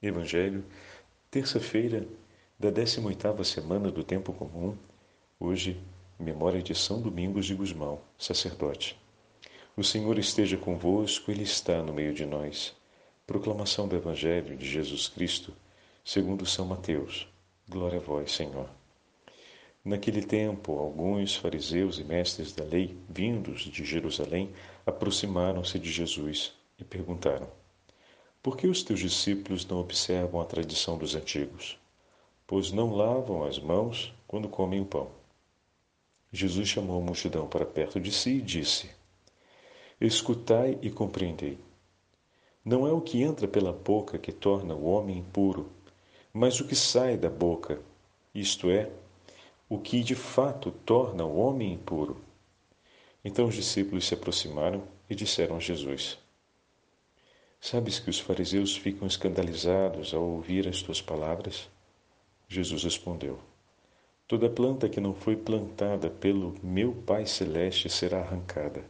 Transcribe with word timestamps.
Evangelho, 0.00 0.64
terça-feira 1.28 2.06
da 2.56 2.70
18ª 2.70 3.42
semana 3.42 3.90
do 3.90 4.04
tempo 4.04 4.32
comum, 4.32 4.76
hoje, 5.40 5.82
memória 6.16 6.62
de 6.62 6.72
São 6.72 7.02
Domingos 7.02 7.46
de 7.46 7.54
Gusmão, 7.56 8.00
sacerdote. 8.16 8.96
O 9.76 9.82
Senhor 9.82 10.16
esteja 10.16 10.56
convosco, 10.56 11.32
Ele 11.32 11.42
está 11.42 11.82
no 11.82 11.92
meio 11.92 12.14
de 12.14 12.24
nós. 12.24 12.76
Proclamação 13.26 13.88
do 13.88 13.96
Evangelho 13.96 14.56
de 14.56 14.70
Jesus 14.70 15.08
Cristo, 15.08 15.52
segundo 16.04 16.46
São 16.46 16.64
Mateus. 16.64 17.26
Glória 17.68 17.98
a 17.98 18.00
vós, 18.00 18.30
Senhor. 18.30 18.70
Naquele 19.84 20.22
tempo, 20.22 20.78
alguns 20.78 21.34
fariseus 21.34 21.98
e 21.98 22.04
mestres 22.04 22.52
da 22.52 22.62
lei, 22.62 22.96
vindos 23.08 23.62
de 23.62 23.84
Jerusalém, 23.84 24.52
aproximaram-se 24.86 25.76
de 25.76 25.90
Jesus 25.90 26.52
e 26.78 26.84
perguntaram: 26.84 27.57
por 28.42 28.56
que 28.56 28.66
os 28.66 28.82
teus 28.82 29.00
discípulos 29.00 29.66
não 29.66 29.78
observam 29.80 30.40
a 30.40 30.44
tradição 30.44 30.96
dos 30.96 31.14
antigos? 31.14 31.78
Pois 32.46 32.70
não 32.70 32.94
lavam 32.94 33.44
as 33.44 33.58
mãos 33.58 34.14
quando 34.26 34.48
comem 34.48 34.80
o 34.80 34.86
pão. 34.86 35.10
Jesus 36.32 36.68
chamou 36.68 37.00
a 37.00 37.04
multidão 37.04 37.48
para 37.48 37.66
perto 37.66 37.98
de 37.98 38.12
si 38.12 38.38
e 38.38 38.42
disse: 38.42 38.90
Escutai 40.00 40.78
e 40.82 40.90
compreendei. 40.90 41.58
Não 42.64 42.86
é 42.86 42.92
o 42.92 43.00
que 43.00 43.22
entra 43.22 43.48
pela 43.48 43.72
boca 43.72 44.18
que 44.18 44.30
torna 44.30 44.74
o 44.74 44.84
homem 44.84 45.18
impuro, 45.18 45.70
mas 46.32 46.60
o 46.60 46.66
que 46.66 46.76
sai 46.76 47.16
da 47.16 47.30
boca, 47.30 47.80
isto 48.34 48.70
é, 48.70 48.90
o 49.68 49.78
que 49.78 50.02
de 50.02 50.14
fato 50.14 50.70
torna 50.70 51.24
o 51.24 51.38
homem 51.38 51.72
impuro. 51.72 52.16
Então 53.24 53.46
os 53.46 53.54
discípulos 53.54 54.06
se 54.06 54.14
aproximaram 54.14 54.84
e 55.10 55.14
disseram 55.14 55.56
a 55.56 55.60
Jesus: 55.60 56.18
Sabes 57.60 57.98
que 57.98 58.08
os 58.08 58.20
fariseus 58.20 58.76
ficam 58.76 59.06
escandalizados 59.06 60.14
ao 60.14 60.22
ouvir 60.22 60.68
as 60.68 60.80
tuas 60.80 61.02
palavras? 61.02 61.68
Jesus 62.48 62.84
respondeu: 62.84 63.38
Toda 64.26 64.48
planta 64.48 64.88
que 64.88 65.00
não 65.00 65.14
foi 65.14 65.36
plantada 65.36 66.08
pelo 66.08 66.54
meu 66.62 66.92
Pai 66.92 67.26
Celeste 67.26 67.88
será 67.88 68.20
arrancada. 68.20 68.84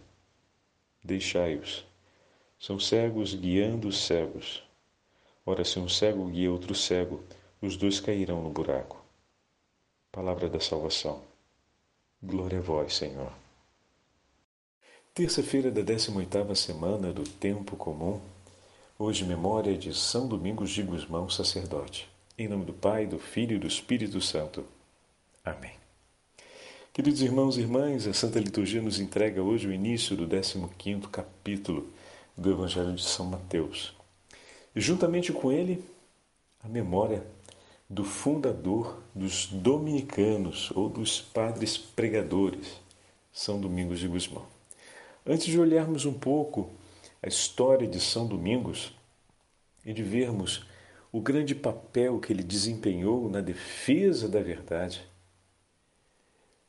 Deixai-os. 1.03 1.87
São 2.59 2.79
cegos 2.79 3.35
guiando 3.35 3.89
os 3.89 4.05
cegos. 4.05 4.63
Ora, 5.47 5.65
se 5.65 5.79
um 5.79 5.89
cego 5.89 6.27
guia 6.27 6.51
outro 6.51 6.75
cego, 6.75 7.23
os 7.63 7.77
dois 7.77 8.01
cairão 8.01 8.43
no 8.43 8.51
buraco. 8.51 9.03
Palavra 10.13 10.49
da 10.49 10.61
salvação. 10.61 11.23
Glória 12.23 12.59
a 12.59 12.63
vós, 12.63 12.97
Senhor. 12.97 13.33
Terça-feira 15.15 15.71
da 15.71 15.83
18ª 15.83 16.55
semana 16.55 17.13
do 17.13 17.23
tempo 17.23 17.77
comum. 17.77 18.21
Hoje, 19.01 19.25
memória 19.25 19.79
de 19.79 19.95
São 19.95 20.27
Domingos 20.27 20.71
de 20.71 20.83
Gusmão, 20.83 21.31
sacerdote. 21.31 22.11
Em 22.37 22.49
nome 22.49 22.65
do 22.65 22.73
Pai, 22.73 23.07
do 23.07 23.17
Filho 23.17 23.55
e 23.55 23.59
do 23.61 23.69
Espírito 23.69 24.21
Santo. 24.21 24.65
Amém. 25.45 25.71
Queridos 26.93 27.23
irmãos 27.23 27.57
e 27.57 27.61
irmãs, 27.61 28.09
a 28.09 28.13
Santa 28.13 28.41
Liturgia 28.41 28.83
nos 28.83 28.99
entrega 28.99 29.41
hoje 29.41 29.69
o 29.69 29.73
início 29.73 30.17
do 30.17 30.27
15 30.27 31.07
capítulo 31.13 31.87
do 32.37 32.51
Evangelho 32.51 32.93
de 32.93 33.05
São 33.05 33.25
Mateus. 33.27 33.95
E 34.75 34.81
juntamente 34.81 35.33
com 35.33 35.53
ele, 35.53 35.85
a 36.65 36.69
memória 36.69 37.25
do 37.89 38.03
fundador 38.03 39.01
dos 39.15 39.47
dominicanos 39.47 40.73
ou 40.75 40.89
dos 40.89 41.21
padres 41.21 41.79
pregadores, 41.79 42.81
São 43.33 43.61
Domingos 43.61 44.01
de 44.01 44.09
Gusmão. 44.09 44.45
Antes 45.25 45.47
de 45.47 45.61
olharmos 45.61 46.05
um 46.05 46.15
pouco 46.15 46.69
a 47.23 47.29
história 47.29 47.87
de 47.87 48.01
São 48.01 48.27
Domingos 48.27 48.95
e 49.85 49.93
de 49.93 50.03
vermos 50.03 50.67
o 51.11 51.21
grande 51.21 51.55
papel 51.55 52.19
que 52.21 52.33
ele 52.33 52.43
desempenhou 52.43 53.29
na 53.31 53.41
defesa 53.41 54.29
da 54.29 54.41
verdade, 54.41 55.03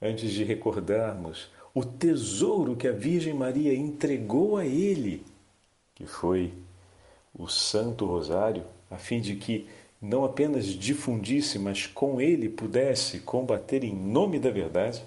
antes 0.02 0.32
de 0.32 0.44
recordarmos 0.44 1.52
o 1.74 1.84
tesouro 1.84 2.76
que 2.76 2.88
a 2.88 2.92
Virgem 2.92 3.34
Maria 3.34 3.74
entregou 3.74 4.58
a 4.58 4.66
ele, 4.66 5.26
que 5.94 6.06
foi 6.06 6.54
o 7.34 7.48
Santo 7.48 8.06
Rosário, 8.06 8.66
a 8.90 8.98
fim 8.98 9.22
de 9.22 9.36
que 9.36 9.68
não 10.02 10.24
apenas 10.24 10.66
difundisse, 10.66 11.60
mas 11.60 11.86
com 11.86 12.22
ele 12.22 12.50
pudesse 12.50 13.20
combater 13.20 13.84
em 13.84 13.94
nome 13.94 14.40
da 14.40 14.50
verdade, 14.50 15.04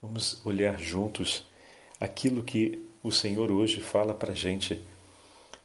vamos 0.00 0.44
olhar 0.44 0.78
juntos 0.80 1.46
aquilo 2.00 2.42
que 2.42 2.82
o 3.04 3.12
Senhor 3.12 3.52
hoje 3.52 3.82
fala 3.82 4.14
para 4.14 4.32
a 4.32 4.34
gente 4.34 4.82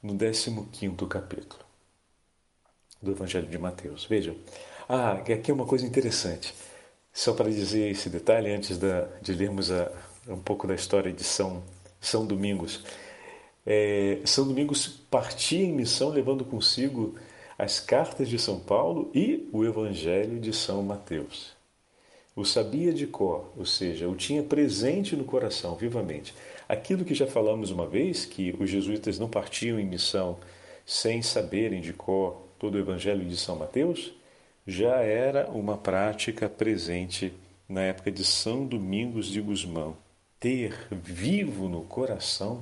no 0.03 0.13
15 0.13 1.07
capítulo 1.07 1.61
do 3.01 3.11
Evangelho 3.11 3.47
de 3.47 3.57
Mateus. 3.57 4.03
Vejam, 4.03 4.35
ah, 4.89 5.13
aqui 5.13 5.49
é 5.49 5.53
uma 5.53 5.65
coisa 5.65 5.85
interessante. 5.85 6.53
Só 7.13 7.33
para 7.33 7.49
dizer 7.49 7.89
esse 7.89 8.09
detalhe 8.09 8.51
antes 8.51 8.77
da, 8.77 9.07
de 9.21 9.33
lermos 9.33 9.71
a, 9.71 9.89
um 10.27 10.39
pouco 10.39 10.67
da 10.67 10.75
história 10.75 11.13
de 11.13 11.23
São, 11.23 11.63
São 12.01 12.25
Domingos. 12.25 12.83
É, 13.65 14.19
São 14.25 14.45
Domingos 14.45 14.87
partia 15.09 15.63
em 15.63 15.71
missão 15.71 16.09
levando 16.09 16.43
consigo 16.43 17.15
as 17.57 17.79
cartas 17.79 18.27
de 18.27 18.37
São 18.37 18.59
Paulo 18.59 19.09
e 19.15 19.47
o 19.53 19.63
Evangelho 19.63 20.41
de 20.41 20.51
São 20.51 20.83
Mateus. 20.83 21.57
O 22.35 22.43
sabia 22.45 22.93
de 22.93 23.07
cor, 23.07 23.51
ou 23.57 23.65
seja, 23.65 24.07
o 24.07 24.15
tinha 24.15 24.43
presente 24.43 25.15
no 25.15 25.23
coração 25.23 25.75
vivamente. 25.75 26.33
Aquilo 26.69 27.03
que 27.03 27.15
já 27.15 27.25
falamos 27.25 27.71
uma 27.71 27.87
vez, 27.87 28.25
que 28.25 28.55
os 28.59 28.69
jesuítas 28.69 29.17
não 29.17 29.27
partiam 29.27 29.79
em 29.79 29.85
missão 29.85 30.37
sem 30.85 31.19
saberem 31.19 31.81
de 31.81 31.93
cor 31.93 32.43
todo 32.59 32.75
o 32.75 32.79
Evangelho 32.79 33.25
de 33.25 33.35
São 33.35 33.55
Mateus, 33.55 34.13
já 34.67 34.97
era 34.97 35.49
uma 35.49 35.75
prática 35.75 36.47
presente 36.47 37.33
na 37.67 37.81
época 37.81 38.11
de 38.11 38.23
São 38.23 38.67
Domingos 38.67 39.25
de 39.25 39.41
Gusmão. 39.41 39.97
Ter 40.39 40.87
vivo 40.91 41.67
no 41.67 41.81
coração 41.81 42.61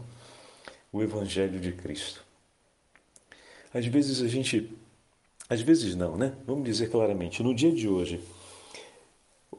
o 0.89 1.03
Evangelho 1.03 1.59
de 1.59 1.73
Cristo. 1.73 2.23
Às 3.73 3.85
vezes 3.87 4.21
a 4.21 4.27
gente. 4.29 4.71
Às 5.49 5.59
vezes 5.59 5.95
não, 5.95 6.15
né? 6.15 6.33
Vamos 6.45 6.63
dizer 6.63 6.89
claramente, 6.89 7.43
no 7.43 7.53
dia 7.53 7.73
de 7.73 7.89
hoje 7.89 8.21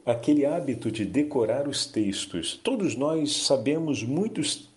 aquele 0.05 0.45
hábito 0.45 0.91
de 0.91 1.05
decorar 1.05 1.67
os 1.67 1.85
textos. 1.85 2.59
Todos 2.63 2.95
nós 2.95 3.43
sabemos 3.43 4.03
muitos 4.03 4.69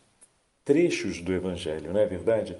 trechos 0.65 1.21
do 1.21 1.33
Evangelho, 1.33 1.93
não 1.93 2.01
é 2.01 2.07
verdade? 2.07 2.57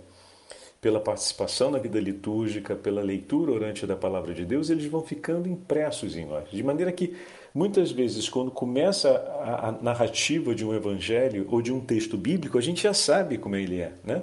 Pela 0.81 1.01
participação 1.01 1.71
na 1.71 1.79
vida 1.79 2.01
litúrgica, 2.01 2.75
pela 2.75 3.03
leitura 3.03 3.53
orante 3.53 3.87
da 3.87 3.95
palavra 3.95 4.35
de 4.35 4.45
Deus, 4.45 4.69
eles 4.69 4.87
vão 4.87 5.03
ficando 5.03 5.49
impressos 5.49 6.17
em 6.17 6.25
nós. 6.25 6.51
De 6.51 6.63
maneira 6.63 6.91
que, 6.91 7.15
muitas 7.55 7.93
vezes, 7.93 8.29
quando 8.29 8.51
começa 8.51 9.11
a, 9.11 9.69
a 9.69 9.73
narrativa 9.73 10.55
de 10.55 10.65
um 10.65 10.75
evangelho 10.75 11.47
ou 11.51 11.63
de 11.63 11.73
um 11.73 11.81
texto 11.81 12.17
bíblico, 12.17 12.59
a 12.59 12.63
gente 12.63 12.83
já 12.83 12.93
sabe 12.93 13.39
como 13.39 13.55
ele 13.55 13.81
é, 13.81 13.93
né? 14.03 14.23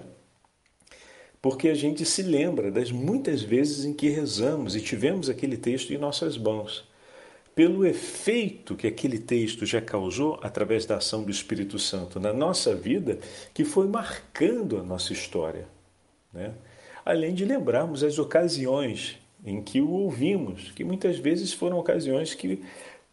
Porque 1.41 1.69
a 1.69 1.73
gente 1.73 2.03
se 2.03 2.21
lembra 2.21 2.69
das 2.69 2.91
muitas 2.91 3.41
vezes 3.41 3.85
em 3.85 3.93
que 3.93 4.09
rezamos 4.09 4.75
e 4.75 4.81
tivemos 4.81 5.29
aquele 5.29 5.55
texto 5.55 5.93
em 5.93 5.97
nossas 5.97 6.37
mãos 6.37 6.88
pelo 7.59 7.85
efeito 7.85 8.73
que 8.73 8.87
aquele 8.87 9.19
texto 9.19 9.65
já 9.65 9.81
causou 9.81 10.39
através 10.41 10.85
da 10.85 10.95
ação 10.95 11.23
do 11.23 11.29
Espírito 11.29 11.77
Santo 11.77 12.17
na 12.17 12.31
nossa 12.31 12.73
vida, 12.73 13.19
que 13.53 13.65
foi 13.65 13.85
marcando 13.85 14.77
a 14.77 14.81
nossa 14.81 15.11
história. 15.11 15.67
Né? 16.31 16.53
Além 17.03 17.33
de 17.33 17.43
lembrarmos 17.43 18.01
as 18.01 18.17
ocasiões 18.17 19.19
em 19.43 19.61
que 19.61 19.81
o 19.81 19.89
ouvimos, 19.89 20.71
que 20.71 20.85
muitas 20.85 21.19
vezes 21.19 21.51
foram 21.51 21.77
ocasiões 21.77 22.33
que, 22.33 22.63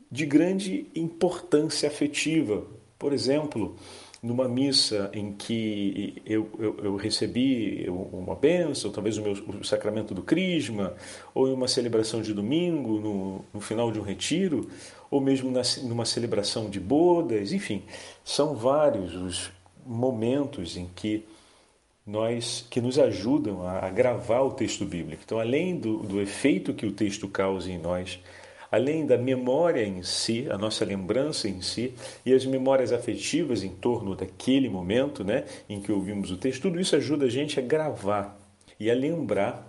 de 0.08 0.24
grande 0.24 0.86
importância 0.94 1.88
afetiva. 1.88 2.64
Por 2.96 3.12
exemplo, 3.12 3.74
numa 4.26 4.48
missa 4.48 5.08
em 5.14 5.32
que 5.32 6.20
eu, 6.26 6.50
eu, 6.58 6.76
eu 6.82 6.96
recebi 6.96 7.86
uma 7.88 8.34
bênção, 8.34 8.90
talvez 8.90 9.16
o, 9.16 9.22
meu, 9.22 9.32
o 9.32 9.64
sacramento 9.64 10.12
do 10.12 10.22
crisma, 10.22 10.94
ou 11.32 11.48
em 11.48 11.52
uma 11.52 11.68
celebração 11.68 12.20
de 12.20 12.34
domingo, 12.34 12.98
no, 12.98 13.44
no 13.54 13.60
final 13.60 13.92
de 13.92 14.00
um 14.00 14.02
retiro, 14.02 14.68
ou 15.10 15.20
mesmo 15.20 15.48
na, 15.50 15.62
numa 15.84 16.04
celebração 16.04 16.68
de 16.68 16.80
bodas, 16.80 17.52
enfim, 17.52 17.84
são 18.24 18.56
vários 18.56 19.14
os 19.14 19.52
momentos 19.86 20.76
em 20.76 20.90
que 20.94 21.24
nós 22.04 22.66
que 22.68 22.80
nos 22.80 22.98
ajudam 22.98 23.62
a, 23.62 23.86
a 23.86 23.90
gravar 23.90 24.40
o 24.40 24.50
texto 24.50 24.84
bíblico. 24.84 25.22
Então, 25.24 25.38
além 25.38 25.78
do, 25.78 25.98
do 25.98 26.20
efeito 26.20 26.74
que 26.74 26.86
o 26.86 26.92
texto 26.92 27.28
causa 27.28 27.70
em 27.70 27.78
nós, 27.78 28.18
além 28.70 29.06
da 29.06 29.16
memória 29.16 29.84
em 29.84 30.02
si, 30.02 30.46
a 30.50 30.58
nossa 30.58 30.84
lembrança 30.84 31.48
em 31.48 31.60
si 31.60 31.94
e 32.24 32.32
as 32.32 32.44
memórias 32.44 32.92
afetivas 32.92 33.62
em 33.62 33.70
torno 33.70 34.14
daquele 34.14 34.68
momento, 34.68 35.24
né, 35.24 35.44
em 35.68 35.80
que 35.80 35.92
ouvimos 35.92 36.30
o 36.30 36.36
texto, 36.36 36.62
tudo 36.62 36.80
isso 36.80 36.96
ajuda 36.96 37.26
a 37.26 37.30
gente 37.30 37.58
a 37.58 37.62
gravar 37.62 38.38
e 38.78 38.90
a 38.90 38.94
lembrar, 38.94 39.66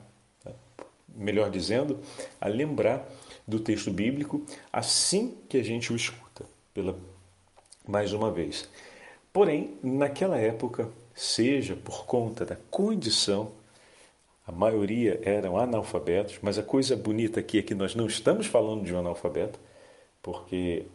melhor 1.16 1.50
dizendo, 1.50 2.00
a 2.40 2.48
lembrar 2.48 3.08
do 3.48 3.60
texto 3.60 3.92
bíblico 3.92 4.46
assim 4.72 5.38
que 5.48 5.58
a 5.58 5.64
gente 5.64 5.94
o 5.94 5.96
escuta, 5.96 6.46
pela 6.74 6.98
mais 7.88 8.12
uma 8.12 8.30
vez. 8.30 8.70
Porém, 9.32 9.78
naquela 9.82 10.38
época, 10.38 10.90
seja 11.14 11.76
por 11.76 12.06
conta 12.06 12.46
da 12.46 12.58
condição 12.70 13.52
a 14.48 14.52
maioria 14.54 15.20
eram 15.24 15.58
analfabetos, 15.58 16.40
mas 16.42 16.58
a 16.58 16.64
coisa 16.64 16.96
bonita 16.96 17.42
aqui 17.42 17.60
é 17.60 17.62
que 17.62 17.76
nós 17.76 17.94
não 17.94 18.08
estamos 18.08 18.48
falando 18.48 18.86
de 18.86 18.96
um 18.96 19.00
analfabeto, 19.00 19.60
porque 20.24 20.86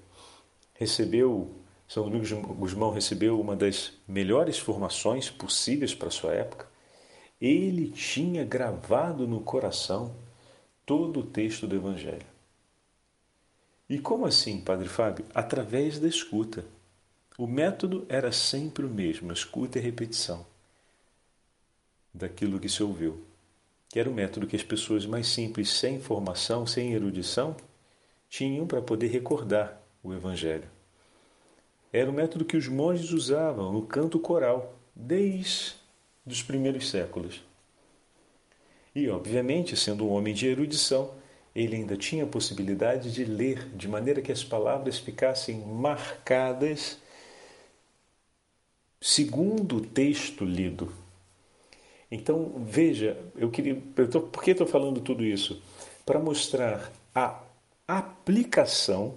recebeu, 0.72 1.50
São 1.86 2.04
Domingos 2.04 2.32
Guzmão 2.32 2.90
recebeu 2.90 3.38
uma 3.38 3.54
das 3.54 3.92
melhores 4.08 4.58
formações 4.58 5.28
possíveis 5.28 5.94
para 5.94 6.08
a 6.08 6.10
sua 6.10 6.32
época. 6.32 6.66
Ele 7.38 7.90
tinha 7.90 8.42
gravado 8.42 9.28
no 9.28 9.42
coração 9.42 10.14
todo 10.86 11.20
o 11.20 11.26
texto 11.26 11.66
do 11.66 11.76
Evangelho. 11.76 12.24
E 13.86 13.98
como 13.98 14.24
assim, 14.24 14.62
Padre 14.62 14.88
Fábio? 14.88 15.26
Através 15.34 15.98
da 15.98 16.08
escuta. 16.08 16.64
O 17.36 17.46
método 17.46 18.06
era 18.08 18.32
sempre 18.32 18.86
o 18.86 18.88
mesmo, 18.88 19.30
escuta 19.30 19.78
e 19.78 19.82
repetição 19.82 20.46
daquilo 22.14 22.58
que 22.58 22.68
se 22.68 22.82
ouviu 22.82 23.31
que 23.92 24.00
era 24.00 24.08
o 24.08 24.14
método 24.14 24.46
que 24.46 24.56
as 24.56 24.62
pessoas 24.62 25.04
mais 25.04 25.26
simples, 25.26 25.68
sem 25.68 26.00
formação, 26.00 26.66
sem 26.66 26.94
erudição, 26.94 27.54
tinham 28.26 28.66
para 28.66 28.80
poder 28.80 29.08
recordar 29.08 29.82
o 30.02 30.14
Evangelho. 30.14 30.64
Era 31.92 32.08
o 32.08 32.12
método 32.12 32.46
que 32.46 32.56
os 32.56 32.66
monges 32.68 33.12
usavam 33.12 33.70
no 33.70 33.82
canto 33.82 34.18
coral, 34.18 34.78
desde 34.96 35.74
os 36.24 36.42
primeiros 36.42 36.88
séculos. 36.88 37.44
E, 38.94 39.10
obviamente, 39.10 39.76
sendo 39.76 40.06
um 40.06 40.12
homem 40.12 40.32
de 40.32 40.46
erudição, 40.46 41.12
ele 41.54 41.76
ainda 41.76 41.94
tinha 41.94 42.24
a 42.24 42.26
possibilidade 42.26 43.12
de 43.12 43.26
ler 43.26 43.68
de 43.76 43.88
maneira 43.88 44.22
que 44.22 44.32
as 44.32 44.42
palavras 44.42 44.98
ficassem 44.98 45.58
marcadas 45.58 46.98
segundo 48.98 49.76
o 49.76 49.80
texto 49.82 50.46
lido. 50.46 51.01
Então, 52.14 52.52
veja, 52.58 53.16
eu 53.34 53.50
queria. 53.50 53.82
Eu 53.96 54.10
tô, 54.10 54.20
por 54.20 54.44
que 54.44 54.50
estou 54.50 54.66
falando 54.66 55.00
tudo 55.00 55.24
isso? 55.24 55.62
Para 56.04 56.18
mostrar 56.18 56.92
a 57.14 57.40
aplicação 57.88 59.14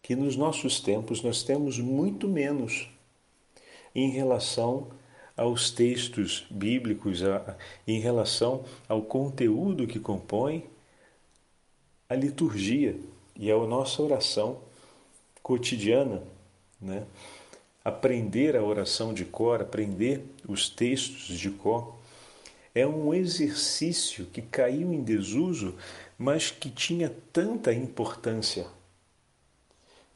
que 0.00 0.16
nos 0.16 0.34
nossos 0.34 0.80
tempos 0.80 1.22
nós 1.22 1.42
temos 1.42 1.78
muito 1.78 2.26
menos 2.26 2.88
em 3.94 4.08
relação 4.08 4.88
aos 5.36 5.70
textos 5.70 6.46
bíblicos, 6.50 7.22
a, 7.22 7.58
em 7.86 8.00
relação 8.00 8.64
ao 8.88 9.02
conteúdo 9.02 9.86
que 9.86 10.00
compõe 10.00 10.64
a 12.08 12.14
liturgia 12.14 12.98
e 13.36 13.52
a 13.52 13.58
nossa 13.58 14.02
oração 14.02 14.62
cotidiana, 15.42 16.22
né? 16.80 17.06
Aprender 17.84 18.56
a 18.56 18.62
oração 18.62 19.12
de 19.12 19.24
cor, 19.24 19.60
aprender 19.60 20.24
os 20.46 20.68
textos 20.68 21.38
de 21.38 21.50
cor, 21.50 21.96
é 22.74 22.86
um 22.86 23.12
exercício 23.12 24.26
que 24.26 24.40
caiu 24.40 24.92
em 24.92 25.02
desuso, 25.02 25.74
mas 26.18 26.50
que 26.50 26.70
tinha 26.70 27.12
tanta 27.32 27.72
importância, 27.72 28.66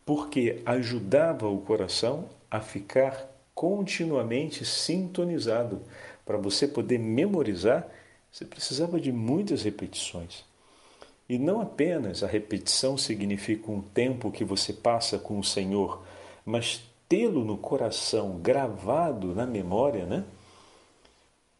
porque 0.04 0.62
ajudava 0.64 1.48
o 1.48 1.60
coração 1.60 2.28
a 2.50 2.60
ficar 2.60 3.28
continuamente 3.54 4.64
sintonizado. 4.64 5.82
Para 6.24 6.38
você 6.38 6.66
poder 6.66 6.98
memorizar, 6.98 7.88
você 8.30 8.44
precisava 8.44 9.00
de 9.00 9.10
muitas 9.12 9.62
repetições. 9.62 10.44
E 11.28 11.38
não 11.38 11.60
apenas 11.60 12.22
a 12.22 12.26
repetição 12.26 12.96
significa 12.96 13.70
um 13.70 13.80
tempo 13.80 14.30
que 14.30 14.44
você 14.44 14.72
passa 14.72 15.19
com 15.19 15.38
o 15.38 15.44
Senhor, 15.44 16.04
mas 16.44 16.82
tê-lo 17.08 17.44
no 17.44 17.56
coração, 17.56 18.38
gravado 18.38 19.35
na 19.35 19.47
memória, 19.47 20.06
né? 20.06 20.25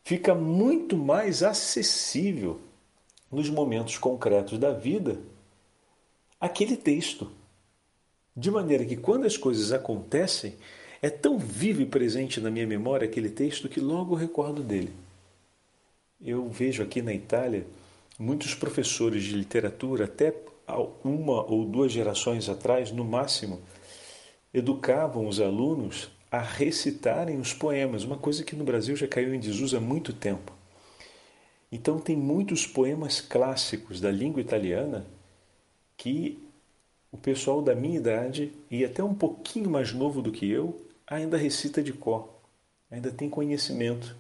Fica 0.03 0.35
muito 0.35 0.97
mais 0.97 1.43
acessível 1.43 2.61
nos 3.31 3.51
momentos 3.51 3.99
concretos 3.99 4.59
da 4.59 4.73
vida 4.73 5.19
aquele 6.41 6.77
texto. 6.77 7.31
De 8.37 8.51
maneira 8.51 8.85
que 8.85 8.97
quando 8.97 9.27
as 9.27 9.37
coisas 9.37 9.73
acontecem, 9.73 10.55
é 11.03 11.11
tão 11.11 11.39
vivo 11.39 11.81
e 11.81 11.87
presente 11.87 12.41
na 12.41 12.51
minha 12.51 12.67
memória 12.67 13.07
aquele 13.07 13.31
texto 13.31 13.69
que 13.69 13.81
logo 13.81 14.15
recordo 14.15 14.63
dele. 14.63 14.93
Eu 16.23 16.49
vejo 16.49 16.83
aqui 16.83 17.03
na 17.03 17.13
Itália 17.13 17.67
muitos 18.19 18.55
professores 18.55 19.25
de 19.25 19.35
literatura, 19.35 20.05
até 20.05 20.35
uma 21.05 21.45
ou 21.45 21.65
duas 21.65 21.93
gerações 21.93 22.49
atrás, 22.49 22.91
no 22.91 23.05
máximo, 23.05 23.61
educavam 24.59 25.27
os 25.29 25.39
alunos 25.39 26.11
a 26.31 26.41
recitarem 26.41 27.39
os 27.39 27.53
poemas, 27.53 28.05
uma 28.05 28.17
coisa 28.17 28.43
que 28.43 28.57
no 28.57 28.65
Brasil 28.65 28.97
já 28.97 29.07
caiu 29.07 29.35
em 29.35 29.39
desuso 29.39 29.77
há 29.77 29.81
muito 29.81 30.13
tempo. 30.13 30.53
Então, 31.71 31.99
tem 31.99 32.17
muitos 32.17 32.67
poemas 32.67 33.21
clássicos 33.21 34.01
da 34.01 34.11
língua 34.11 34.41
italiana 34.41 35.07
que 35.97 36.43
o 37.13 37.19
pessoal 37.19 37.61
da 37.61 37.75
minha 37.75 37.99
idade 37.99 38.53
e 38.71 38.85
até 38.85 39.05
um 39.05 39.15
pouquinho 39.15 39.69
mais 39.69 39.93
novo 39.93 40.23
do 40.23 40.33
que 40.33 40.51
eu 40.51 40.81
ainda 41.07 41.37
recita 41.37 41.83
de 41.83 41.93
cor, 41.93 42.29
ainda 42.91 43.11
tem 43.11 43.29
conhecimento, 43.29 44.17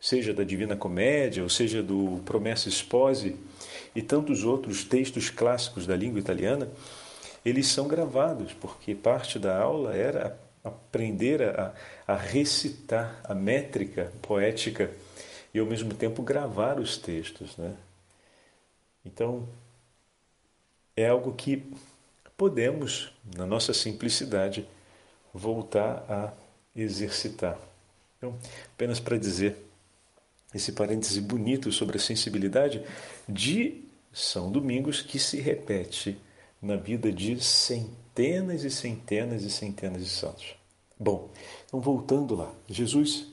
seja 0.00 0.34
da 0.34 0.44
Divina 0.44 0.76
Comédia, 0.76 1.42
ou 1.42 1.48
seja 1.48 1.82
do 1.82 2.20
Promessa 2.24 2.68
Sposi 2.68 3.36
e 3.94 4.02
tantos 4.02 4.44
outros 4.44 4.84
textos 4.84 5.30
clássicos 5.30 5.86
da 5.86 5.96
língua 5.96 6.20
italiana 6.20 6.70
eles 7.44 7.66
são 7.66 7.86
gravados, 7.86 8.52
porque 8.52 8.94
parte 8.94 9.38
da 9.38 9.58
aula 9.58 9.94
era 9.94 10.38
aprender 10.62 11.42
a, 11.42 11.74
a 12.06 12.16
recitar 12.16 13.20
a 13.22 13.34
métrica 13.34 14.10
poética 14.22 14.90
e 15.52 15.58
ao 15.58 15.66
mesmo 15.66 15.92
tempo 15.92 16.22
gravar 16.22 16.80
os 16.80 16.96
textos. 16.96 17.56
Né? 17.56 17.76
Então, 19.04 19.46
é 20.96 21.06
algo 21.06 21.34
que 21.34 21.62
podemos, 22.36 23.12
na 23.36 23.44
nossa 23.44 23.74
simplicidade, 23.74 24.66
voltar 25.32 26.04
a 26.08 26.32
exercitar. 26.74 27.58
Então, 28.16 28.38
apenas 28.72 28.98
para 28.98 29.18
dizer 29.18 29.56
esse 30.54 30.72
parêntese 30.72 31.20
bonito 31.20 31.70
sobre 31.72 31.98
a 31.98 32.00
sensibilidade 32.00 32.82
de 33.28 33.82
São 34.12 34.50
Domingos 34.50 35.02
que 35.02 35.18
se 35.18 35.40
repete 35.40 36.16
na 36.64 36.76
vida 36.76 37.12
de 37.12 37.38
centenas 37.44 38.64
e 38.64 38.70
centenas 38.70 39.42
e 39.42 39.50
centenas 39.50 40.02
de 40.02 40.08
santos. 40.08 40.54
Bom, 40.98 41.28
então 41.66 41.78
voltando 41.78 42.34
lá, 42.34 42.50
Jesus 42.66 43.26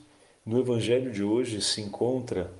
no 0.44 0.60
Evangelho 0.60 1.10
de 1.10 1.22
hoje 1.22 1.62
se 1.62 1.80
encontra 1.80 2.52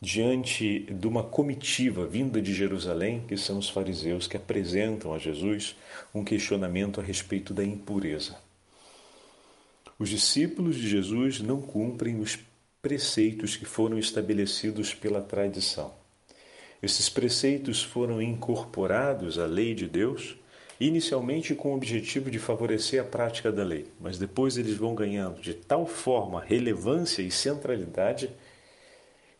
diante 0.00 0.80
de 0.80 1.08
uma 1.08 1.24
comitiva 1.24 2.06
vinda 2.06 2.40
de 2.40 2.54
Jerusalém, 2.54 3.24
que 3.26 3.36
são 3.36 3.58
os 3.58 3.68
fariseus 3.68 4.28
que 4.28 4.36
apresentam 4.36 5.12
a 5.12 5.18
Jesus 5.18 5.74
um 6.14 6.22
questionamento 6.22 7.00
a 7.00 7.02
respeito 7.02 7.52
da 7.52 7.64
impureza. 7.64 8.36
Os 9.98 10.10
discípulos 10.10 10.76
de 10.76 10.88
Jesus 10.88 11.40
não 11.40 11.60
cumprem 11.60 12.20
os 12.20 12.38
preceitos 12.80 13.56
que 13.56 13.64
foram 13.64 13.98
estabelecidos 13.98 14.94
pela 14.94 15.22
tradição. 15.22 16.03
Esses 16.84 17.08
preceitos 17.08 17.82
foram 17.82 18.20
incorporados 18.20 19.38
à 19.38 19.46
lei 19.46 19.74
de 19.74 19.88
Deus, 19.88 20.36
inicialmente 20.78 21.54
com 21.54 21.70
o 21.70 21.74
objetivo 21.74 22.30
de 22.30 22.38
favorecer 22.38 23.00
a 23.00 23.04
prática 23.04 23.50
da 23.50 23.64
lei, 23.64 23.86
mas 23.98 24.18
depois 24.18 24.58
eles 24.58 24.76
vão 24.76 24.94
ganhando 24.94 25.40
de 25.40 25.54
tal 25.54 25.86
forma 25.86 26.44
relevância 26.44 27.22
e 27.22 27.30
centralidade 27.30 28.30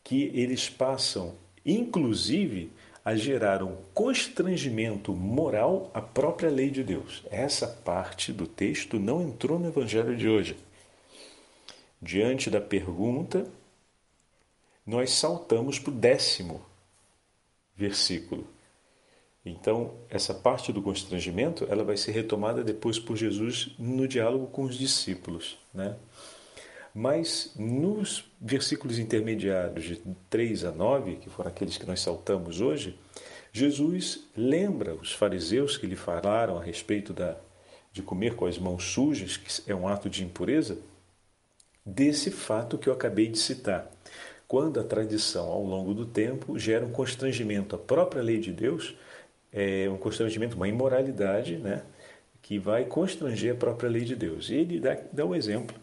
que 0.02 0.30
eles 0.32 0.70
passam, 0.70 1.34
inclusive, 1.66 2.72
a 3.04 3.14
gerar 3.14 3.62
um 3.62 3.76
constrangimento 3.92 5.12
moral 5.12 5.90
à 5.92 6.00
própria 6.00 6.48
lei 6.48 6.70
de 6.70 6.82
Deus. 6.82 7.24
Essa 7.30 7.66
parte 7.66 8.32
do 8.32 8.46
texto 8.46 8.98
não 8.98 9.20
entrou 9.20 9.58
no 9.58 9.68
Evangelho 9.68 10.16
de 10.16 10.30
hoje. 10.30 10.56
Diante 12.00 12.48
da 12.48 12.62
pergunta, 12.62 13.46
nós 14.86 15.10
saltamos 15.10 15.78
para 15.78 15.90
o 15.90 15.94
décimo 15.94 16.62
versículo. 17.76 18.46
Então, 19.44 19.92
essa 20.08 20.32
parte 20.32 20.72
do 20.72 20.80
constrangimento, 20.80 21.66
ela 21.68 21.84
vai 21.84 21.96
ser 21.96 22.12
retomada 22.12 22.64
depois 22.64 22.98
por 22.98 23.16
Jesus 23.16 23.74
no 23.78 24.08
diálogo 24.08 24.46
com 24.46 24.62
os 24.62 24.76
discípulos, 24.76 25.58
né? 25.72 25.96
Mas 26.94 27.52
nos 27.56 28.24
versículos 28.40 28.98
intermediários 28.98 29.84
de 29.84 30.00
3 30.30 30.64
a 30.64 30.70
9, 30.70 31.16
que 31.16 31.28
foram 31.28 31.50
aqueles 31.50 31.76
que 31.76 31.84
nós 31.84 32.00
saltamos 32.00 32.60
hoje, 32.60 32.96
Jesus 33.52 34.24
lembra 34.36 34.94
os 34.94 35.12
fariseus 35.12 35.76
que 35.76 35.86
lhe 35.86 35.96
falaram 35.96 36.56
a 36.56 36.62
respeito 36.62 37.12
da, 37.12 37.36
de 37.92 38.00
comer 38.00 38.36
com 38.36 38.46
as 38.46 38.58
mãos 38.58 38.84
sujas, 38.84 39.36
que 39.36 39.70
é 39.70 39.74
um 39.74 39.88
ato 39.88 40.08
de 40.08 40.24
impureza, 40.24 40.78
desse 41.84 42.30
fato 42.30 42.78
que 42.78 42.88
eu 42.88 42.92
acabei 42.92 43.28
de 43.28 43.38
citar 43.38 43.90
quando 44.54 44.78
a 44.78 44.84
tradição, 44.84 45.48
ao 45.48 45.64
longo 45.64 45.92
do 45.92 46.06
tempo, 46.06 46.56
gera 46.56 46.86
um 46.86 46.90
constrangimento 46.92 47.74
à 47.74 47.78
própria 47.78 48.22
lei 48.22 48.38
de 48.38 48.52
Deus, 48.52 48.94
é 49.52 49.90
um 49.90 49.96
constrangimento, 49.96 50.54
uma 50.54 50.68
imoralidade, 50.68 51.56
né, 51.56 51.82
que 52.40 52.56
vai 52.56 52.84
constranger 52.84 53.54
a 53.54 53.56
própria 53.56 53.90
lei 53.90 54.04
de 54.04 54.14
Deus. 54.14 54.50
E 54.50 54.54
ele 54.54 54.78
dá, 54.78 54.96
dá 55.12 55.26
um 55.26 55.34
exemplo 55.34 55.74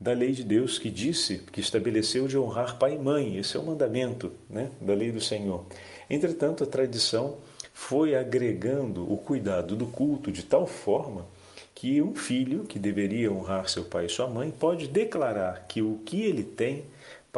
da 0.00 0.12
lei 0.12 0.32
de 0.32 0.42
Deus 0.42 0.76
que 0.76 0.90
disse, 0.90 1.38
que 1.52 1.60
estabeleceu 1.60 2.26
de 2.26 2.36
honrar 2.36 2.80
pai 2.80 2.96
e 2.96 2.98
mãe. 2.98 3.36
Esse 3.36 3.56
é 3.56 3.60
o 3.60 3.62
mandamento 3.64 4.32
né, 4.50 4.72
da 4.80 4.92
lei 4.92 5.12
do 5.12 5.20
Senhor. 5.20 5.64
Entretanto, 6.10 6.64
a 6.64 6.66
tradição 6.66 7.36
foi 7.72 8.16
agregando 8.16 9.04
o 9.08 9.16
cuidado 9.16 9.76
do 9.76 9.86
culto 9.86 10.32
de 10.32 10.42
tal 10.42 10.66
forma 10.66 11.28
que 11.76 12.02
um 12.02 12.12
filho 12.12 12.64
que 12.64 12.76
deveria 12.76 13.30
honrar 13.30 13.68
seu 13.68 13.84
pai 13.84 14.06
e 14.06 14.08
sua 14.08 14.26
mãe 14.26 14.50
pode 14.50 14.88
declarar 14.88 15.64
que 15.68 15.80
o 15.80 16.00
que 16.04 16.22
ele 16.22 16.42
tem 16.42 16.82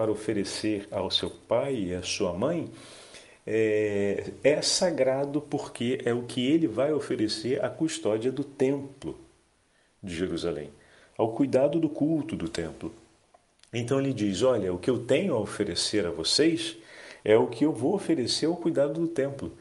para 0.01 0.11
oferecer 0.11 0.89
ao 0.91 1.11
seu 1.11 1.29
pai 1.29 1.75
e 1.75 1.95
à 1.95 2.03
sua 2.03 2.33
mãe 2.33 2.71
é, 3.47 4.31
é 4.43 4.63
sagrado 4.63 5.43
porque 5.43 6.01
é 6.07 6.15
o 6.15 6.23
que 6.23 6.51
ele 6.51 6.67
vai 6.67 6.91
oferecer 6.91 7.63
à 7.63 7.69
custódia 7.69 8.33
do 8.33 8.43
templo 8.43 9.15
de 10.03 10.15
Jerusalém, 10.15 10.71
ao 11.19 11.33
cuidado 11.33 11.79
do 11.79 11.91
culto 11.91 12.35
do 12.35 12.49
templo. 12.49 12.95
Então 13.75 14.01
ele 14.01 14.15
diz: 14.15 14.43
Olha, 14.43 14.73
o 14.73 14.79
que 14.79 14.89
eu 14.89 15.01
tenho 15.01 15.35
a 15.35 15.39
oferecer 15.39 16.07
a 16.07 16.11
vocês 16.11 16.79
é 17.23 17.37
o 17.37 17.49
que 17.49 17.67
eu 17.67 17.73
vou 17.73 17.95
oferecer 17.95 18.47
ao 18.47 18.57
cuidado 18.57 18.95
do 18.95 19.07
templo. 19.07 19.53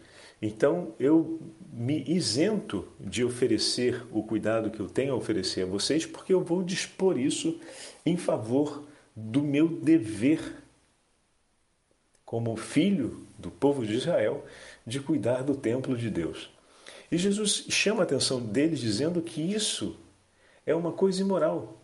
Então 0.41 0.93
eu 0.97 1.37
me 1.73 2.01
isento 2.07 2.87
de 2.97 3.25
oferecer 3.25 4.05
o 4.09 4.23
cuidado 4.23 4.71
que 4.71 4.79
eu 4.79 4.87
tenho 4.87 5.11
a 5.11 5.17
oferecer 5.17 5.63
a 5.63 5.65
vocês, 5.65 6.05
porque 6.05 6.33
eu 6.33 6.41
vou 6.41 6.63
dispor 6.63 7.19
isso 7.19 7.59
em 8.05 8.15
favor 8.15 8.87
do 9.27 9.41
meu 9.41 9.67
dever 9.67 10.39
como 12.25 12.55
filho 12.55 13.25
do 13.37 13.49
povo 13.49 13.85
de 13.85 13.95
Israel 13.95 14.45
de 14.85 14.99
cuidar 14.99 15.43
do 15.43 15.55
templo 15.55 15.97
de 15.97 16.09
Deus. 16.09 16.49
E 17.11 17.17
Jesus 17.17 17.65
chama 17.69 18.01
a 18.01 18.03
atenção 18.03 18.39
deles 18.39 18.79
dizendo 18.79 19.21
que 19.21 19.41
isso 19.41 19.97
é 20.65 20.75
uma 20.75 20.91
coisa 20.91 21.21
imoral, 21.21 21.81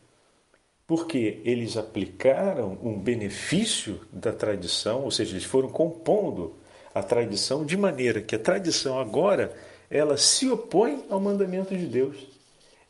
porque 0.86 1.42
eles 1.44 1.78
aplicaram 1.78 2.78
um 2.84 2.98
benefício 2.98 4.00
da 4.14 4.32
tradição, 4.32 5.04
ou 5.04 5.12
seja, 5.12 5.32
eles 5.32 5.46
foram 5.46 5.70
compondo 5.70 6.56
a 6.94 7.02
tradição 7.02 7.66
de 7.66 7.76
maneira 7.76 8.22
que 8.22 8.36
a 8.36 8.40
tradição 8.40 9.00
agora 9.00 9.52
ela 9.90 10.16
se 10.16 10.50
opõe 10.50 11.04
ao 11.10 11.20
mandamento 11.20 11.76
de 11.76 11.88
Deus. 11.88 12.35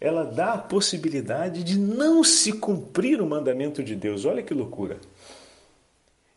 Ela 0.06 0.24
dá 0.24 0.54
a 0.54 0.58
possibilidade 0.60 1.64
de 1.64 1.80
não 1.80 2.24
se 2.24 2.54
cumprir 2.54 3.20
o 3.20 3.26
mandamento 3.26 3.84
de 3.84 3.96
Deus. 3.96 4.24
Olha 4.24 4.44
que 4.44 4.54
loucura. 4.54 5.00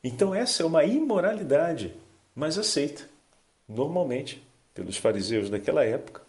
Então 0.02 0.34
essa 0.34 0.62
é 0.62 0.66
uma 0.66 0.84
imoralidade, 0.84 1.94
mas 2.34 2.56
aceita 2.56 3.02
normalmente 3.68 4.42
pelos 4.72 4.96
fariseus 4.96 5.50
daquela 5.50 5.84
época 5.84 6.22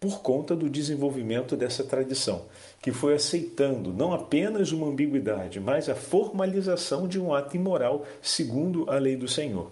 por 0.00 0.20
conta 0.20 0.56
do 0.56 0.68
desenvolvimento 0.68 1.56
dessa 1.56 1.84
tradição, 1.84 2.46
que 2.82 2.90
foi 2.90 3.14
aceitando 3.14 3.92
não 3.92 4.12
apenas 4.12 4.72
uma 4.72 4.88
ambiguidade, 4.88 5.60
mas 5.60 5.88
a 5.88 5.94
formalização 5.94 7.06
de 7.06 7.20
um 7.20 7.32
ato 7.32 7.54
imoral 7.54 8.04
segundo 8.20 8.90
a 8.90 8.98
lei 8.98 9.14
do 9.14 9.28
Senhor. 9.28 9.70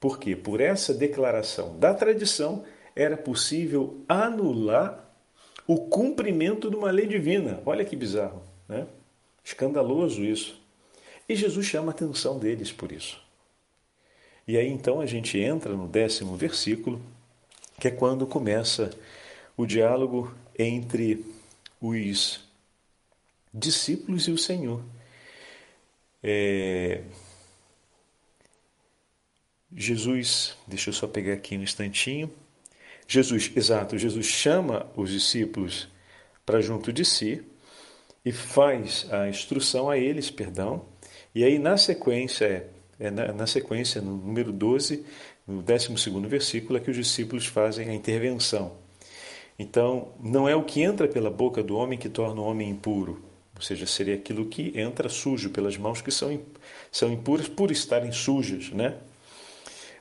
Porque 0.00 0.34
por 0.34 0.60
essa 0.60 0.92
declaração 0.92 1.78
da 1.78 1.94
tradição 1.94 2.64
era 2.96 3.16
possível 3.16 4.00
anular 4.08 5.05
o 5.66 5.76
cumprimento 5.88 6.70
de 6.70 6.76
uma 6.76 6.90
lei 6.90 7.06
divina. 7.06 7.60
Olha 7.66 7.84
que 7.84 7.96
bizarro, 7.96 8.42
né? 8.68 8.86
Escandaloso 9.44 10.24
isso. 10.24 10.60
E 11.28 11.34
Jesus 11.34 11.66
chama 11.66 11.90
a 11.90 11.94
atenção 11.94 12.38
deles 12.38 12.70
por 12.70 12.92
isso. 12.92 13.20
E 14.46 14.56
aí 14.56 14.68
então 14.68 15.00
a 15.00 15.06
gente 15.06 15.38
entra 15.38 15.74
no 15.74 15.88
décimo 15.88 16.36
versículo, 16.36 17.00
que 17.80 17.88
é 17.88 17.90
quando 17.90 18.26
começa 18.26 18.90
o 19.56 19.66
diálogo 19.66 20.32
entre 20.58 21.24
os 21.80 22.40
discípulos 23.52 24.28
e 24.28 24.30
o 24.30 24.38
Senhor. 24.38 24.82
É, 26.22 27.02
Jesus, 29.74 30.56
deixa 30.66 30.90
eu 30.90 30.94
só 30.94 31.06
pegar 31.06 31.34
aqui 31.34 31.56
um 31.56 31.62
instantinho. 31.62 32.32
Jesus, 33.08 33.50
exato, 33.54 33.96
Jesus 33.96 34.26
chama 34.26 34.86
os 34.96 35.10
discípulos 35.10 35.88
para 36.44 36.60
junto 36.60 36.92
de 36.92 37.04
si 37.04 37.42
e 38.24 38.32
faz 38.32 39.06
a 39.10 39.28
instrução 39.28 39.88
a 39.88 39.96
eles, 39.96 40.30
perdão. 40.30 40.84
E 41.34 41.44
aí 41.44 41.58
na 41.58 41.76
sequência, 41.76 42.68
é, 42.98 43.10
na, 43.10 43.32
na 43.32 43.46
sequência, 43.46 44.00
no 44.00 44.16
número 44.16 44.52
12, 44.52 45.04
no 45.46 45.62
12 45.62 46.10
versículo, 46.28 46.76
é 46.76 46.80
que 46.80 46.90
os 46.90 46.96
discípulos 46.96 47.46
fazem 47.46 47.88
a 47.88 47.94
intervenção. 47.94 48.72
Então, 49.58 50.08
não 50.20 50.48
é 50.48 50.54
o 50.54 50.64
que 50.64 50.82
entra 50.82 51.08
pela 51.08 51.30
boca 51.30 51.62
do 51.62 51.76
homem 51.76 51.98
que 51.98 52.08
torna 52.08 52.40
o 52.40 52.44
homem 52.44 52.68
impuro, 52.68 53.22
ou 53.54 53.62
seja, 53.62 53.86
seria 53.86 54.14
aquilo 54.14 54.46
que 54.46 54.78
entra 54.78 55.08
sujo 55.08 55.48
pelas 55.50 55.78
mãos 55.78 56.02
que 56.02 56.10
são, 56.10 56.38
são 56.92 57.10
impuras 57.10 57.48
por 57.48 57.70
estarem 57.70 58.12
sujas, 58.12 58.70
né? 58.70 58.96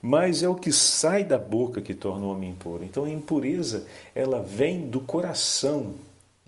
Mas 0.05 0.43
é 0.43 0.47
o 0.47 0.53
que 0.53 0.71
sai 0.71 1.23
da 1.23 1.39
boca 1.39 1.81
que 1.81 1.95
torna 1.95 2.27
o 2.27 2.29
homem 2.29 2.51
impuro. 2.51 2.83
Então 2.83 3.05
a 3.05 3.09
impureza 3.09 3.87
ela 4.13 4.39
vem 4.39 4.87
do 4.87 4.99
coração 4.99 5.95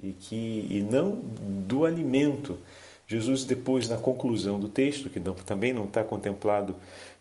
e 0.01 0.11
que 0.11 0.67
e 0.69 0.85
não 0.87 1.19
do 1.65 1.83
alimento. 1.83 2.59
Jesus 3.07 3.45
depois 3.45 3.89
na 3.89 3.97
conclusão 3.97 4.59
do 4.59 4.69
texto, 4.69 5.09
que 5.09 5.19
não, 5.19 5.33
também 5.33 5.73
não 5.73 5.85
está 5.85 6.03
contemplado 6.03 6.75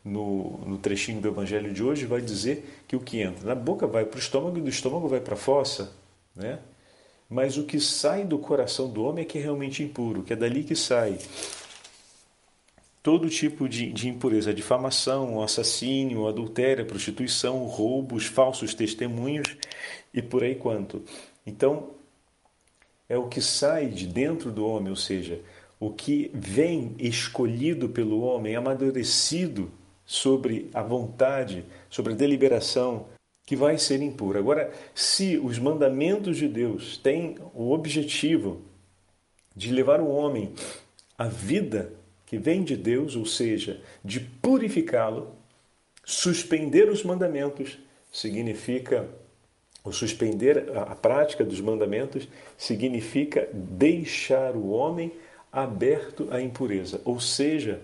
no, 0.04 0.58
no 0.66 0.76
trechinho 0.76 1.22
do 1.22 1.28
Evangelho 1.28 1.72
de 1.72 1.82
hoje, 1.82 2.04
vai 2.04 2.20
dizer 2.20 2.82
que 2.86 2.94
o 2.94 3.00
que 3.00 3.22
entra 3.22 3.46
na 3.46 3.54
boca 3.54 3.86
vai 3.86 4.04
para 4.04 4.18
o 4.18 4.20
estômago 4.20 4.58
e 4.58 4.60
do 4.60 4.68
estômago 4.68 5.08
vai 5.08 5.20
para 5.20 5.34
a 5.34 5.38
fossa, 5.38 5.90
né? 6.34 6.58
Mas 7.30 7.56
o 7.56 7.64
que 7.64 7.80
sai 7.80 8.24
do 8.24 8.38
coração 8.38 8.90
do 8.90 9.02
homem 9.02 9.22
é 9.22 9.26
que 9.26 9.38
é 9.38 9.40
realmente 9.40 9.82
impuro, 9.82 10.22
que 10.22 10.34
é 10.34 10.36
dali 10.36 10.64
que 10.64 10.76
sai 10.76 11.18
todo 13.06 13.30
tipo 13.30 13.68
de, 13.68 13.92
de 13.92 14.08
impureza, 14.08 14.52
difamação, 14.52 15.40
assassínio, 15.40 16.26
adultério, 16.26 16.84
prostituição, 16.84 17.64
roubos, 17.64 18.26
falsos 18.26 18.74
testemunhos 18.74 19.56
e 20.12 20.20
por 20.20 20.42
aí 20.42 20.56
quanto. 20.56 21.04
Então, 21.46 21.90
é 23.08 23.16
o 23.16 23.28
que 23.28 23.40
sai 23.40 23.86
de 23.86 24.08
dentro 24.08 24.50
do 24.50 24.66
homem, 24.66 24.90
ou 24.90 24.96
seja, 24.96 25.40
o 25.78 25.90
que 25.90 26.32
vem 26.34 26.96
escolhido 26.98 27.88
pelo 27.88 28.22
homem, 28.22 28.56
amadurecido 28.56 29.70
sobre 30.04 30.68
a 30.74 30.82
vontade, 30.82 31.64
sobre 31.88 32.12
a 32.12 32.16
deliberação, 32.16 33.06
que 33.46 33.54
vai 33.54 33.78
ser 33.78 34.02
impuro. 34.02 34.36
Agora, 34.36 34.72
se 34.96 35.38
os 35.38 35.60
mandamentos 35.60 36.38
de 36.38 36.48
Deus 36.48 36.98
têm 36.98 37.36
o 37.54 37.70
objetivo 37.70 38.62
de 39.54 39.70
levar 39.70 40.00
o 40.00 40.08
homem 40.08 40.52
à 41.16 41.28
vida 41.28 41.92
que 42.26 42.36
vem 42.36 42.64
de 42.64 42.76
Deus, 42.76 43.14
ou 43.14 43.24
seja, 43.24 43.80
de 44.04 44.20
purificá-lo, 44.20 45.32
suspender 46.04 46.90
os 46.90 47.02
mandamentos 47.02 47.78
significa, 48.12 49.08
ou 49.84 49.92
suspender 49.92 50.76
a 50.76 50.94
prática 50.94 51.44
dos 51.44 51.60
mandamentos 51.60 52.28
significa 52.58 53.48
deixar 53.52 54.56
o 54.56 54.68
homem 54.70 55.12
aberto 55.52 56.28
à 56.30 56.40
impureza, 56.40 57.00
ou 57.04 57.20
seja, 57.20 57.80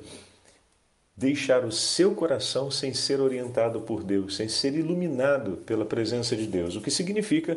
deixar 1.16 1.64
o 1.64 1.70
seu 1.70 2.14
coração 2.14 2.70
sem 2.70 2.92
ser 2.92 3.20
orientado 3.20 3.80
por 3.82 4.02
Deus, 4.02 4.36
sem 4.36 4.48
ser 4.48 4.74
iluminado 4.74 5.58
pela 5.58 5.84
presença 5.84 6.34
de 6.34 6.46
Deus, 6.46 6.74
o 6.74 6.80
que 6.80 6.90
significa 6.90 7.56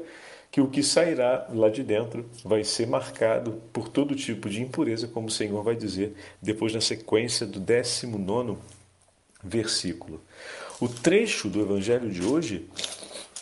que 0.56 0.62
o 0.62 0.70
que 0.70 0.82
sairá 0.82 1.46
lá 1.50 1.68
de 1.68 1.84
dentro 1.84 2.26
vai 2.42 2.64
ser 2.64 2.88
marcado 2.88 3.62
por 3.74 3.90
todo 3.90 4.16
tipo 4.16 4.50
de 4.50 4.62
impureza, 4.62 5.06
como 5.06 5.28
o 5.28 5.30
Senhor 5.30 5.62
vai 5.62 5.76
dizer 5.76 6.14
depois 6.42 6.74
na 6.74 6.80
sequência 6.80 7.46
do 7.46 7.60
19 7.60 8.58
versículo. 9.44 10.22
O 10.80 10.88
trecho 10.88 11.50
do 11.50 11.60
evangelho 11.60 12.10
de 12.10 12.24
hoje 12.24 12.70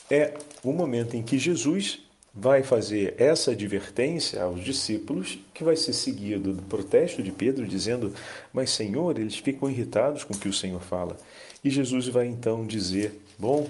é 0.09 0.33
o 0.63 0.73
momento 0.73 1.15
em 1.15 1.21
que 1.21 1.37
Jesus 1.37 1.99
vai 2.33 2.63
fazer 2.63 3.13
essa 3.19 3.51
advertência 3.51 4.41
aos 4.41 4.63
discípulos, 4.63 5.37
que 5.53 5.63
vai 5.63 5.75
ser 5.75 5.93
seguido 5.93 6.51
do 6.51 6.63
protesto 6.63 7.21
de 7.21 7.31
Pedro, 7.31 7.67
dizendo: 7.67 8.11
Mas, 8.51 8.71
Senhor, 8.71 9.19
eles 9.19 9.37
ficam 9.37 9.69
irritados 9.69 10.23
com 10.23 10.33
o 10.33 10.39
que 10.39 10.49
o 10.49 10.53
Senhor 10.53 10.81
fala. 10.81 11.15
E 11.63 11.69
Jesus 11.69 12.07
vai 12.07 12.25
então 12.25 12.65
dizer: 12.65 13.21
Bom, 13.37 13.69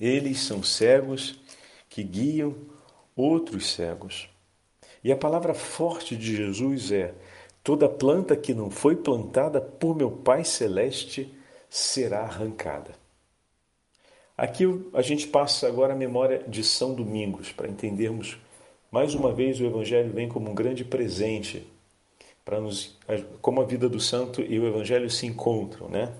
eles 0.00 0.40
são 0.40 0.62
cegos 0.62 1.38
que 1.90 2.02
guiam 2.02 2.54
outros 3.14 3.72
cegos. 3.72 4.30
E 5.04 5.12
a 5.12 5.16
palavra 5.16 5.52
forte 5.52 6.16
de 6.16 6.36
Jesus 6.36 6.92
é: 6.92 7.12
toda 7.62 7.88
planta 7.88 8.36
que 8.36 8.54
não 8.54 8.70
foi 8.70 8.96
plantada 8.96 9.60
por 9.60 9.94
meu 9.94 10.10
Pai 10.10 10.44
Celeste 10.44 11.34
será 11.68 12.20
arrancada. 12.20 12.92
Aqui 14.38 14.64
a 14.94 15.02
gente 15.02 15.26
passa 15.28 15.68
agora 15.68 15.92
a 15.92 15.96
memória 15.96 16.42
de 16.48 16.64
São 16.64 16.94
Domingos, 16.94 17.52
para 17.52 17.68
entendermos 17.68 18.38
mais 18.90 19.14
uma 19.14 19.32
vez 19.32 19.60
o 19.60 19.66
Evangelho 19.66 20.12
vem 20.12 20.28
como 20.28 20.50
um 20.50 20.54
grande 20.54 20.84
presente 20.84 21.66
para 22.44 22.60
nos 22.60 22.98
como 23.40 23.60
a 23.60 23.64
vida 23.64 23.88
do 23.88 24.00
santo 24.00 24.40
e 24.40 24.58
o 24.58 24.66
Evangelho 24.66 25.10
se 25.10 25.26
encontram, 25.26 25.88
né? 25.88 26.12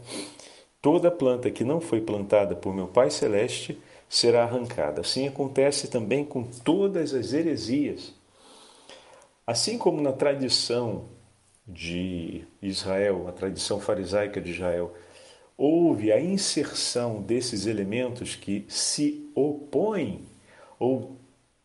Toda 0.82 1.10
planta 1.10 1.50
que 1.50 1.64
não 1.64 1.80
foi 1.80 2.00
plantada 2.00 2.54
por 2.54 2.74
meu 2.74 2.86
Pai 2.86 3.10
Celeste 3.10 3.78
será 4.10 4.42
arrancada. 4.42 5.02
Assim 5.02 5.28
acontece 5.28 5.86
também 5.88 6.24
com 6.24 6.42
todas 6.42 7.14
as 7.14 7.32
heresias. 7.32 8.12
Assim 9.46 9.78
como 9.78 10.02
na 10.02 10.12
tradição 10.12 11.04
de 11.66 12.44
Israel, 12.60 13.28
a 13.28 13.32
tradição 13.32 13.80
farisaica 13.80 14.40
de 14.40 14.50
Israel, 14.50 14.92
houve 15.56 16.10
a 16.10 16.20
inserção 16.20 17.22
desses 17.22 17.66
elementos 17.66 18.34
que 18.34 18.64
se 18.68 19.30
opõem 19.32 20.24
ou 20.76 21.16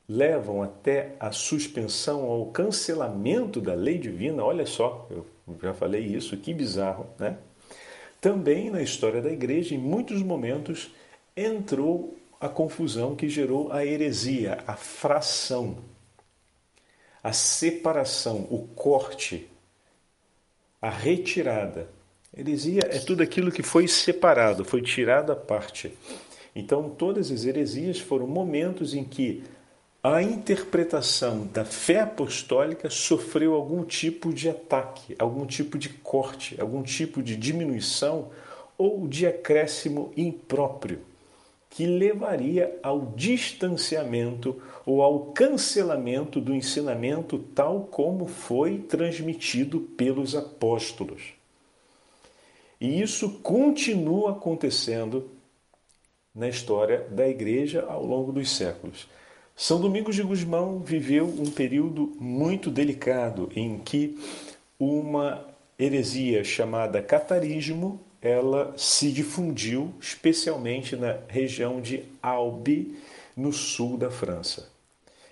levam 0.08 0.62
até 0.62 1.16
a 1.20 1.32
suspensão 1.32 2.26
ou 2.26 2.52
cancelamento 2.52 3.60
da 3.60 3.74
lei 3.74 3.98
divina, 3.98 4.44
olha 4.44 4.68
só, 4.68 5.08
eu 5.10 5.26
já 5.60 5.74
falei 5.74 6.04
isso, 6.04 6.38
que 6.38 6.54
bizarro, 6.54 7.08
né? 7.18 7.38
Também 8.22 8.70
na 8.70 8.84
história 8.84 9.22
da 9.22 9.32
igreja, 9.32 9.74
em 9.74 9.80
muitos 9.80 10.22
momentos, 10.22 10.92
entrou 11.36 12.16
a 12.40 12.50
confusão 12.50 13.16
que 13.16 13.30
gerou 13.30 13.72
a 13.72 13.86
heresia, 13.86 14.64
a 14.68 14.76
fração, 14.76 15.78
a 17.24 17.32
separação, 17.32 18.48
o 18.50 18.68
corte, 18.76 19.50
a 20.82 20.90
retirada. 20.90 21.90
Heresia 22.36 22.82
é 22.92 23.00
tudo 23.00 23.24
aquilo 23.24 23.52
que 23.52 23.64
foi 23.64 23.88
separado, 23.88 24.66
foi 24.66 24.82
tirado 24.82 25.32
à 25.32 25.36
parte. 25.36 25.98
Então, 26.56 26.90
todas 26.90 27.32
as 27.32 27.46
heresias 27.46 28.00
foram 28.00 28.28
momentos 28.28 28.94
em 28.94 29.04
que 29.04 29.44
a 30.04 30.22
interpretação 30.22 31.48
da 31.48 31.66
fé 31.66 32.02
apostólica 32.02 32.90
sofreu 32.90 33.56
algum 33.56 33.84
tipo 33.84 34.32
de 34.32 34.50
ataque, 34.50 35.16
algum 35.18 35.46
tipo 35.46 35.78
de 35.80 35.90
corte, 35.90 36.60
algum 36.62 36.84
tipo 36.84 37.24
de 37.24 37.36
diminuição 37.36 38.30
ou 38.78 39.08
de 39.08 39.26
acréscimo 39.26 40.12
impróprio 40.16 41.02
que 41.76 41.86
levaria 41.86 42.80
ao 42.82 43.14
distanciamento 43.18 44.62
ou 44.86 45.02
ao 45.02 45.26
cancelamento 45.34 46.40
do 46.40 46.56
ensinamento 46.56 47.38
tal 47.38 47.82
como 47.92 48.28
foi 48.28 48.78
transmitido 48.78 49.82
pelos 49.82 50.38
apóstolos. 50.38 51.34
E 52.80 53.02
isso 53.02 53.30
continua 53.44 54.32
acontecendo 54.32 55.30
na 56.34 56.48
história 56.48 57.06
da 57.12 57.28
igreja 57.28 57.86
ao 57.90 58.06
longo 58.06 58.32
dos 58.32 58.56
séculos. 58.56 59.10
São 59.54 59.82
Domingos 59.82 60.16
de 60.16 60.24
Gusmão 60.24 60.80
viveu 60.80 61.26
um 61.26 61.52
período 61.52 62.14
muito 62.18 62.72
delicado 62.72 63.52
em 63.54 63.80
que 63.80 64.18
uma 64.80 65.46
heresia 65.78 66.42
chamada 66.42 67.02
catarismo 67.02 68.00
ela 68.26 68.74
se 68.76 69.12
difundiu 69.12 69.94
especialmente 70.02 70.96
na 70.96 71.16
região 71.28 71.80
de 71.80 72.04
Albi, 72.24 72.98
no 73.38 73.54
sul 73.54 73.98
da 73.98 74.10
França. 74.10 74.68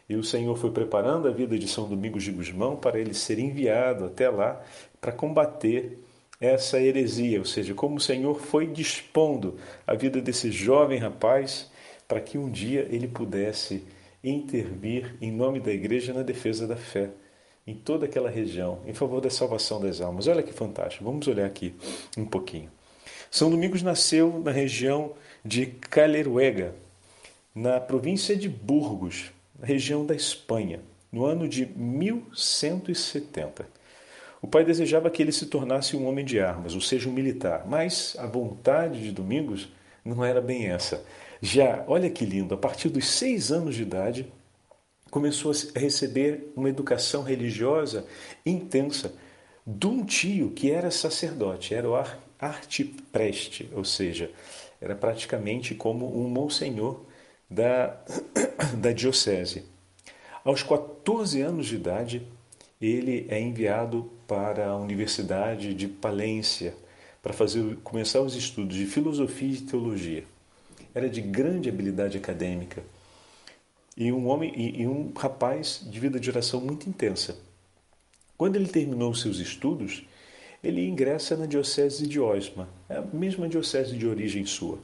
E 0.08 0.16
o 0.16 0.24
Senhor 0.24 0.56
foi 0.56 0.70
preparando 0.70 1.28
a 1.28 1.32
vida 1.32 1.58
de 1.58 1.68
São 1.68 1.90
Domingos 1.90 2.22
de 2.22 2.32
Gusmão 2.32 2.76
para 2.76 3.00
ele 3.00 3.16
ser 3.16 3.40
enviado 3.40 4.06
até 4.06 4.30
lá 4.30 4.62
para 5.02 5.12
combater 5.12 5.98
essa 6.40 6.80
heresia, 6.80 7.40
ou 7.40 7.46
seja, 7.46 7.74
como 7.74 7.96
o 7.96 8.02
Senhor 8.02 8.40
foi 8.40 8.68
dispondo 8.68 9.58
a 9.88 9.96
vida 9.96 10.22
desse 10.22 10.52
jovem 10.52 11.00
rapaz 11.00 11.72
para 12.08 12.22
que 12.22 12.38
um 12.38 12.48
dia 12.48 12.88
ele 12.92 13.08
pudesse 13.08 13.84
intervir 14.24 15.16
em 15.20 15.32
nome 15.32 15.60
da 15.60 15.72
igreja 15.72 16.14
na 16.14 16.22
defesa 16.22 16.68
da 16.68 16.76
fé 16.76 17.10
em 17.66 17.74
toda 17.74 18.06
aquela 18.06 18.30
região, 18.30 18.82
em 18.86 18.94
favor 18.94 19.20
da 19.20 19.32
salvação 19.32 19.82
das 19.82 20.00
almas. 20.00 20.28
Olha 20.28 20.44
que 20.44 20.54
fantástico. 20.54 21.04
Vamos 21.04 21.28
olhar 21.28 21.48
aqui 21.48 21.74
um 22.16 22.26
pouquinho. 22.26 22.70
São 23.34 23.50
Domingos 23.50 23.82
nasceu 23.82 24.40
na 24.46 24.52
região 24.52 25.14
de 25.44 25.66
Caleruega, 25.66 26.76
na 27.56 27.80
província 27.80 28.36
de 28.36 28.48
Burgos, 28.48 29.32
região 29.60 30.06
da 30.06 30.14
Espanha, 30.14 30.82
no 31.12 31.26
ano 31.26 31.50
de 31.50 31.66
1170. 31.66 33.66
O 34.40 34.46
pai 34.46 34.64
desejava 34.64 35.10
que 35.10 35.20
ele 35.20 35.32
se 35.32 35.48
tornasse 35.48 35.98
um 35.98 36.08
homem 36.08 36.24
de 36.24 36.40
armas, 36.40 36.76
ou 36.76 36.82
seja, 36.82 37.10
um 37.10 37.12
militar, 37.12 37.66
mas 37.68 38.16
a 38.20 38.28
vontade 38.28 39.02
de 39.02 39.12
Domingos 39.12 39.68
não 40.06 40.24
era 40.24 40.40
bem 40.40 40.68
essa. 40.68 41.04
Já, 41.42 41.84
olha 41.88 42.12
que 42.12 42.26
lindo, 42.26 42.54
a 42.54 42.58
partir 42.58 42.90
dos 42.90 43.10
seis 43.10 43.52
anos 43.52 43.74
de 43.74 43.82
idade, 43.82 44.32
começou 45.10 45.52
a 45.52 45.80
receber 45.80 46.54
uma 46.56 46.70
educação 46.70 47.24
religiosa 47.24 48.06
intensa 48.46 49.12
de 49.66 49.88
um 49.88 50.06
tio 50.06 50.52
que 50.52 50.70
era 50.70 50.92
sacerdote, 50.92 51.74
era 51.74 51.90
o 51.90 51.96
artipreste, 52.46 53.70
ou 53.74 53.84
seja, 53.84 54.32
era 54.82 54.96
praticamente 54.96 55.74
como 55.76 56.20
um 56.20 56.28
monsenhor 56.28 57.02
da, 57.50 57.98
da 58.78 58.92
diocese. 58.92 59.66
Aos 60.44 60.62
14 60.62 61.42
anos 61.42 61.68
de 61.68 61.76
idade, 61.76 62.28
ele 62.82 63.26
é 63.30 63.40
enviado 63.40 64.12
para 64.28 64.68
a 64.68 64.78
Universidade 64.78 65.74
de 65.74 65.88
Palência 65.88 66.76
para 67.22 67.32
fazer, 67.32 67.78
começar 67.78 68.20
os 68.20 68.36
estudos 68.36 68.76
de 68.76 68.86
filosofia 68.86 69.54
e 69.54 69.62
teologia. 69.62 70.24
Era 70.94 71.10
de 71.10 71.22
grande 71.22 71.70
habilidade 71.70 72.18
acadêmica 72.18 72.84
e 73.96 74.12
um 74.12 74.28
homem 74.28 74.52
e, 74.56 74.82
e 74.82 74.88
um 74.88 75.14
rapaz 75.16 75.82
de 75.84 76.00
vida 76.00 76.20
de 76.20 76.30
oração 76.30 76.60
muito 76.60 76.90
intensa. 76.90 77.38
Quando 78.38 78.58
ele 78.58 78.68
terminou 78.68 79.16
seus 79.16 79.38
estudos, 79.38 80.04
ele 80.64 80.88
ingressa 80.88 81.36
na 81.36 81.46
Diocese 81.46 82.08
de 82.08 82.20
Osma, 82.20 82.70
é 82.88 82.98
a 82.98 83.02
mesma 83.02 83.50
diocese 83.50 83.98
de 83.98 84.08
origem 84.08 84.46
sua, 84.46 84.80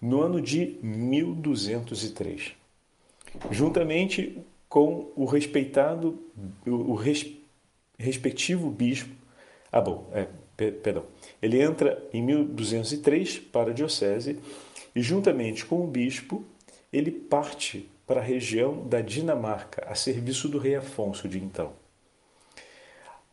no 0.00 0.20
ano 0.20 0.40
de 0.40 0.78
1203. 0.82 2.52
Juntamente 3.50 4.42
com 4.68 5.12
o 5.14 5.24
respeitado, 5.24 6.20
o, 6.66 6.94
res, 6.94 7.26
respectivo 7.98 8.70
bispo. 8.70 9.14
Ah, 9.70 9.80
bom, 9.80 10.10
é, 10.12 10.26
perdão. 10.70 11.04
Ele 11.40 11.62
entra 11.62 12.02
em 12.12 12.22
1203 12.22 13.38
para 13.38 13.70
a 13.70 13.74
diocese 13.74 14.38
e, 14.94 15.02
juntamente 15.02 15.64
com 15.64 15.84
o 15.84 15.86
bispo, 15.86 16.44
ele 16.92 17.10
parte 17.10 17.88
para 18.06 18.20
a 18.20 18.24
região 18.24 18.86
da 18.88 19.00
Dinamarca, 19.00 19.86
a 19.86 19.94
serviço 19.94 20.48
do 20.48 20.58
rei 20.58 20.74
Afonso 20.74 21.28
de 21.28 21.38
então. 21.38 21.72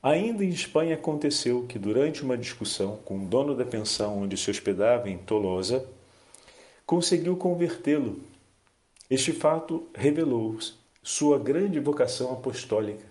Ainda 0.08 0.46
em 0.46 0.50
Espanha 0.50 0.96
aconteceu 0.96 1.66
que, 1.68 1.78
durante 1.78 2.24
uma 2.24 2.38
discussão 2.38 2.96
com 3.04 3.18
o 3.18 3.26
dono 3.26 3.54
da 3.54 3.66
pensão 3.66 4.20
onde 4.20 4.38
se 4.38 4.50
hospedava 4.50 5.10
em 5.10 5.18
Tolosa, 5.18 5.86
conseguiu 6.86 7.36
convertê-lo. 7.36 8.22
Este 9.10 9.34
fato 9.34 9.86
revelou 9.94 10.58
sua 11.04 11.38
grande 11.38 11.78
vocação 11.82 12.32
apostólica, 12.32 13.04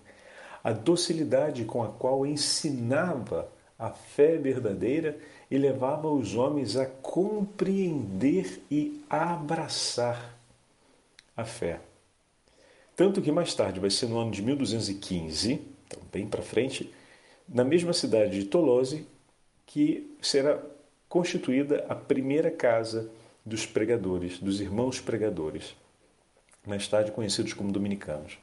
a 0.63 0.71
docilidade 0.71 1.65
com 1.65 1.83
a 1.83 1.87
qual 1.87 2.25
ensinava 2.25 3.47
a 3.77 3.91
fé 3.91 4.35
verdadeira 4.35 5.19
e 5.51 5.57
levava 5.59 6.09
os 6.09 6.33
homens 6.33 6.75
a 6.75 6.87
compreender 6.87 8.59
e 8.71 9.03
abraçar 9.07 10.35
a 11.35 11.45
fé. 11.45 11.79
Tanto 12.95 13.21
que 13.21 13.31
mais 13.31 13.53
tarde, 13.53 13.79
vai 13.79 13.91
ser 13.91 14.07
no 14.07 14.17
ano 14.17 14.31
de 14.31 14.41
1215, 14.41 15.76
então 15.87 16.01
bem 16.11 16.27
para 16.27 16.41
frente, 16.41 16.93
na 17.47 17.63
mesma 17.63 17.93
cidade 17.93 18.39
de 18.39 18.45
Tolose, 18.45 19.07
que 19.65 20.15
será 20.21 20.61
constituída 21.09 21.85
a 21.87 21.95
primeira 21.95 22.51
casa 22.51 23.09
dos 23.45 23.65
pregadores, 23.65 24.39
dos 24.39 24.59
irmãos 24.59 24.99
pregadores, 24.99 25.75
mais 26.65 26.87
tarde 26.87 27.11
conhecidos 27.11 27.53
como 27.53 27.71
dominicanos. 27.71 28.37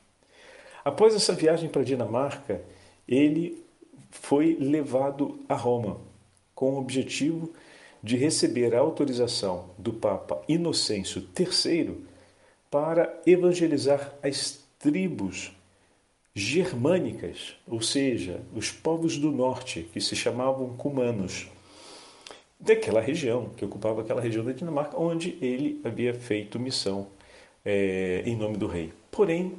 Após 0.82 1.14
essa 1.14 1.34
viagem 1.34 1.68
para 1.68 1.82
a 1.82 1.84
Dinamarca, 1.84 2.62
ele 3.06 3.62
foi 4.10 4.56
levado 4.58 5.38
a 5.48 5.54
Roma 5.54 6.00
com 6.54 6.74
o 6.74 6.78
objetivo 6.78 7.52
de 8.02 8.16
receber 8.16 8.74
a 8.74 8.80
autorização 8.80 9.70
do 9.78 9.92
Papa 9.92 10.42
Inocêncio 10.48 11.26
III 11.38 12.04
para 12.70 13.20
evangelizar 13.26 14.14
as 14.22 14.62
tribos 14.78 15.52
germânicas, 16.34 17.54
ou 17.66 17.80
seja, 17.80 18.40
os 18.54 18.70
povos 18.72 19.16
do 19.16 19.30
norte, 19.30 19.88
que 19.92 20.00
se 20.00 20.16
chamavam 20.16 20.76
cumanos, 20.76 21.48
daquela 22.58 23.00
região, 23.00 23.50
que 23.56 23.64
ocupava 23.64 24.00
aquela 24.00 24.20
região 24.20 24.44
da 24.44 24.52
Dinamarca, 24.52 24.98
onde 24.98 25.38
ele 25.40 25.80
havia 25.84 26.12
feito 26.12 26.58
missão 26.58 27.08
é, 27.64 28.22
em 28.26 28.36
nome 28.36 28.56
do 28.56 28.66
rei. 28.66 28.92
Porém, 29.10 29.54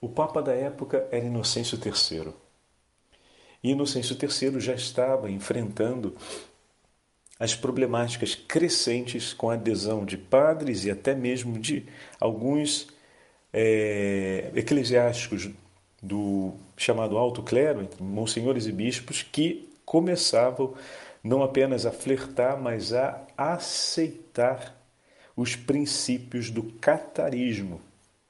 o 0.00 0.08
Papa 0.08 0.42
da 0.42 0.52
época 0.52 1.06
era 1.10 1.24
Inocêncio 1.24 1.78
III. 1.78 2.32
E 3.62 3.70
Inocêncio 3.70 4.16
III 4.20 4.60
já 4.60 4.74
estava 4.74 5.30
enfrentando 5.30 6.16
as 7.38 7.54
problemáticas 7.54 8.34
crescentes 8.34 9.32
com 9.32 9.50
a 9.50 9.54
adesão 9.54 10.04
de 10.04 10.16
padres 10.16 10.84
e 10.84 10.90
até 10.90 11.14
mesmo 11.14 11.58
de 11.58 11.86
alguns 12.20 12.88
é, 13.52 14.50
eclesiásticos 14.54 15.48
do 16.02 16.52
chamado 16.76 17.18
alto 17.18 17.42
clero, 17.42 17.82
entre 17.82 18.02
monsenhores 18.02 18.66
e 18.66 18.72
bispos, 18.72 19.22
que 19.22 19.68
começavam 19.84 20.74
não 21.22 21.42
apenas 21.42 21.84
a 21.84 21.90
flertar, 21.90 22.60
mas 22.60 22.92
a 22.92 23.20
aceitar 23.36 24.76
os 25.36 25.56
princípios 25.56 26.50
do 26.50 26.62
catarismo, 26.62 27.80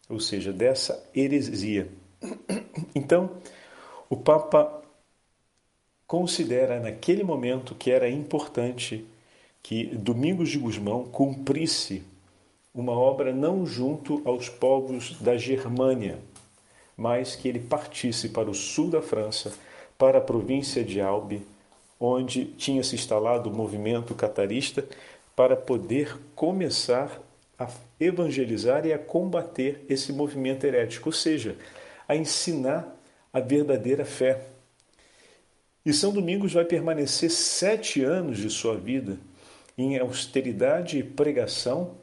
ou 0.08 0.20
seja, 0.20 0.52
dessa 0.52 1.02
heresia. 1.14 1.88
Então, 2.94 3.30
o 4.10 4.16
Papa 4.16 4.82
considera 6.06 6.80
naquele 6.80 7.22
momento 7.22 7.74
que 7.74 7.90
era 7.90 8.08
importante 8.08 9.04
que 9.62 9.84
Domingos 9.86 10.48
de 10.48 10.58
Gusmão 10.58 11.04
cumprisse 11.04 12.02
uma 12.74 12.92
obra 12.92 13.32
não 13.32 13.66
junto 13.66 14.22
aos 14.24 14.48
povos 14.48 15.20
da 15.20 15.36
Germânia, 15.36 16.18
mas 16.98 17.36
que 17.36 17.48
ele 17.48 17.60
partisse 17.60 18.30
para 18.30 18.50
o 18.50 18.54
sul 18.54 18.90
da 18.90 19.00
França, 19.00 19.52
para 19.96 20.18
a 20.18 20.20
província 20.20 20.82
de 20.82 21.00
Albi, 21.00 21.46
onde 22.00 22.44
tinha 22.44 22.82
se 22.82 22.96
instalado 22.96 23.48
o 23.48 23.54
movimento 23.54 24.16
catarista, 24.16 24.84
para 25.36 25.56
poder 25.56 26.18
começar 26.34 27.22
a 27.56 27.68
evangelizar 28.00 28.84
e 28.84 28.92
a 28.92 28.98
combater 28.98 29.84
esse 29.88 30.12
movimento 30.12 30.64
herético, 30.64 31.08
ou 31.10 31.12
seja, 31.12 31.56
a 32.08 32.16
ensinar 32.16 32.96
a 33.32 33.38
verdadeira 33.38 34.04
fé. 34.04 34.42
E 35.86 35.92
São 35.92 36.12
Domingos 36.12 36.52
vai 36.52 36.64
permanecer 36.64 37.30
sete 37.30 38.02
anos 38.02 38.38
de 38.38 38.50
sua 38.50 38.76
vida 38.76 39.16
em 39.76 39.96
austeridade 39.98 40.98
e 40.98 41.04
pregação 41.04 41.94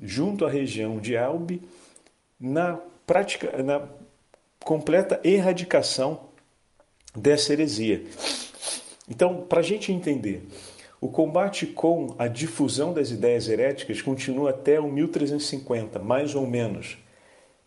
junto 0.00 0.44
à 0.44 0.50
região 0.50 0.98
de 0.98 1.16
Albi, 1.16 1.62
na 2.38 2.78
prática, 3.06 3.62
na 3.62 3.88
completa 4.64 5.20
erradicação 5.24 6.28
dessa 7.14 7.52
heresia. 7.52 8.04
Então, 9.08 9.42
para 9.42 9.60
a 9.60 9.62
gente 9.62 9.92
entender, 9.92 10.46
o 11.00 11.08
combate 11.08 11.66
com 11.66 12.14
a 12.18 12.28
difusão 12.28 12.92
das 12.92 13.10
ideias 13.10 13.48
heréticas 13.48 14.02
continua 14.02 14.50
até 14.50 14.78
o 14.78 14.90
1350, 14.90 15.98
mais 15.98 16.34
ou 16.34 16.46
menos. 16.46 16.98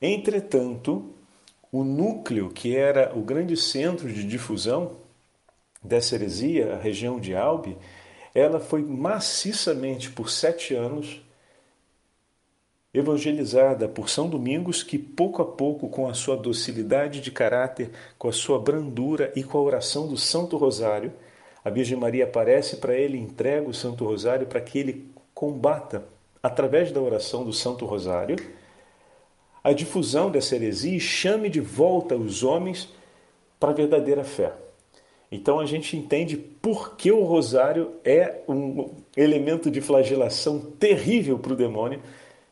Entretanto, 0.01 1.13
o 1.71 1.83
núcleo, 1.83 2.49
que 2.49 2.75
era 2.75 3.11
o 3.17 3.21
grande 3.21 3.57
centro 3.57 4.11
de 4.11 4.23
difusão 4.23 4.97
dessa 5.83 6.15
heresia, 6.15 6.73
a 6.73 6.77
região 6.77 7.19
de 7.19 7.35
Albi, 7.35 7.75
ela 8.33 8.59
foi 8.59 8.83
maciçamente 8.83 10.11
por 10.11 10.29
sete 10.29 10.73
anos 10.73 11.21
evangelizada 12.93 13.87
por 13.87 14.07
São 14.07 14.29
Domingos, 14.29 14.83
que 14.83 14.99
pouco 14.99 15.41
a 15.41 15.45
pouco, 15.45 15.89
com 15.89 16.07
a 16.07 16.13
sua 16.13 16.37
docilidade 16.37 17.21
de 17.21 17.31
caráter, 17.31 17.89
com 18.19 18.27
a 18.27 18.31
sua 18.31 18.59
brandura 18.59 19.33
e 19.35 19.43
com 19.43 19.57
a 19.57 19.61
oração 19.61 20.07
do 20.07 20.15
Santo 20.15 20.57
Rosário, 20.57 21.11
a 21.65 21.69
Virgem 21.69 21.97
Maria 21.97 22.25
aparece 22.25 22.77
para 22.77 22.95
ele, 22.95 23.17
entrega 23.17 23.67
o 23.67 23.73
Santo 23.73 24.05
Rosário 24.05 24.45
para 24.45 24.61
que 24.61 24.77
ele 24.77 25.09
combata, 25.33 26.05
através 26.41 26.91
da 26.91 27.01
oração 27.01 27.43
do 27.43 27.53
Santo 27.53 27.85
Rosário, 27.85 28.35
a 29.63 29.71
difusão 29.71 30.29
dessa 30.29 30.55
heresia 30.55 30.97
e 30.97 30.99
chame 30.99 31.49
de 31.49 31.61
volta 31.61 32.15
os 32.15 32.43
homens 32.43 32.89
para 33.59 33.71
a 33.71 33.73
verdadeira 33.73 34.23
fé. 34.23 34.51
Então 35.31 35.59
a 35.59 35.65
gente 35.65 35.97
entende 35.97 36.37
por 36.37 36.95
que 36.95 37.11
o 37.11 37.23
rosário 37.23 37.93
é 38.03 38.41
um 38.47 38.91
elemento 39.17 39.71
de 39.71 39.81
flagelação 39.81 40.59
terrível 40.59 41.39
para 41.39 41.53
o 41.53 41.55
demônio 41.55 42.01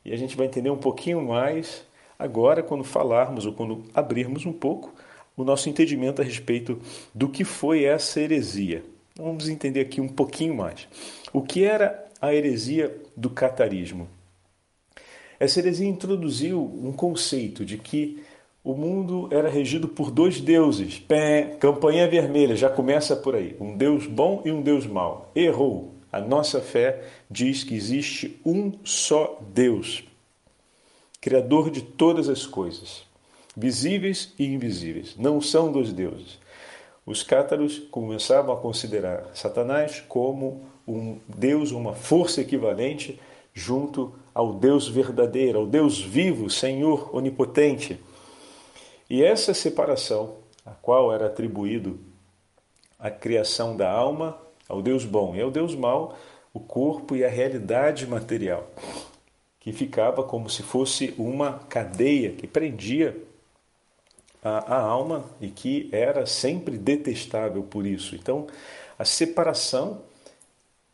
e 0.04 0.14
a 0.14 0.18
gente 0.18 0.36
vai 0.36 0.48
entender 0.48 0.70
um 0.70 0.78
pouquinho 0.78 1.22
mais 1.22 1.86
agora 2.18 2.62
quando 2.62 2.84
falarmos 2.84 3.46
ou 3.46 3.54
quando 3.54 3.84
abrirmos 3.94 4.46
um 4.46 4.54
pouco 4.54 4.94
o 5.36 5.44
nosso 5.44 5.70
entendimento 5.70 6.22
a 6.22 6.26
respeito 6.26 6.80
do 7.14 7.30
que 7.30 7.44
foi 7.44 7.84
essa 7.84 8.20
heresia. 8.20 8.84
Vamos 9.16 9.50
entender 9.50 9.82
aqui 9.82 10.00
um 10.00 10.08
pouquinho 10.08 10.56
mais. 10.56 10.88
O 11.34 11.42
que 11.42 11.64
era 11.64 12.08
a 12.22 12.34
heresia 12.34 12.96
do 13.16 13.30
catarismo? 13.30 14.08
Essa 15.40 15.60
heresia 15.60 15.88
introduziu 15.88 16.62
um 16.62 16.92
conceito 16.92 17.66
de 17.66 17.78
que 17.78 18.24
o 18.64 18.76
mundo 18.76 19.28
era 19.32 19.50
regido 19.50 19.88
por 19.88 20.12
dois 20.12 20.40
deuses. 20.40 21.00
Pé, 21.00 21.56
campanha 21.60 22.08
vermelha, 22.08 22.56
já 22.56 22.70
começa 22.70 23.16
por 23.16 23.36
aí. 23.36 23.56
Um 23.60 23.76
Deus 23.76 24.06
bom 24.06 24.44
e 24.46 24.52
um 24.52 24.62
Deus 24.62 24.86
mau. 24.86 25.32
Errou. 25.36 25.96
A 26.12 26.20
nossa 26.20 26.60
fé 26.60 27.04
diz 27.30 27.64
que 27.64 27.74
existe 27.74 28.40
um 28.46 28.74
só 28.84 29.40
Deus, 29.54 30.04
Criador 31.22 31.70
de 31.70 31.84
todas 31.84 32.28
as 32.28 32.48
coisas, 32.48 33.04
visíveis 33.56 34.34
e 34.40 34.46
invisíveis. 34.46 35.16
Não 35.16 35.40
são 35.40 35.72
dois 35.72 35.94
deuses. 35.94 36.40
Os 37.06 37.22
cátaros 37.22 37.78
começavam 37.92 38.56
a 38.56 38.60
considerar 38.60 39.30
Satanás 39.36 40.04
como 40.08 40.64
um 40.88 41.20
Deus, 41.28 41.72
uma 41.72 41.94
força 41.94 42.42
equivalente 42.42 43.20
junto 43.54 44.14
ao 44.34 44.54
Deus 44.54 44.88
verdadeiro, 44.88 45.60
ao 45.60 45.66
Deus 45.68 46.02
vivo, 46.02 46.50
Senhor 46.50 47.16
onipotente. 47.16 48.00
E 49.10 49.24
essa 49.24 49.54
separação, 49.54 50.38
a 50.66 50.72
qual 50.72 51.14
era 51.14 51.28
atribuído 51.28 52.00
a 52.98 53.12
criação 53.12 53.76
da 53.76 53.92
alma 53.92 54.38
ao 54.72 54.82
Deus 54.82 55.04
bom 55.04 55.36
e 55.36 55.42
ao 55.42 55.52
Deus 55.52 55.76
mau, 55.76 56.18
o 56.54 56.60
corpo 56.60 57.14
e 57.14 57.26
a 57.26 57.30
realidade 57.30 58.08
material, 58.08 58.66
que 59.60 59.74
ficava 59.74 60.24
como 60.24 60.50
se 60.50 60.64
fosse 60.64 61.14
uma 61.18 61.60
cadeia 61.68 62.32
que 62.32 62.48
prendia 62.48 63.16
a, 64.42 64.76
a 64.76 64.82
alma 64.82 65.26
e 65.42 65.50
que 65.50 65.90
era 65.92 66.26
sempre 66.26 66.78
detestável 66.78 67.64
por 67.64 67.86
isso. 67.86 68.16
Então, 68.16 68.48
a 68.98 69.04
separação 69.04 70.02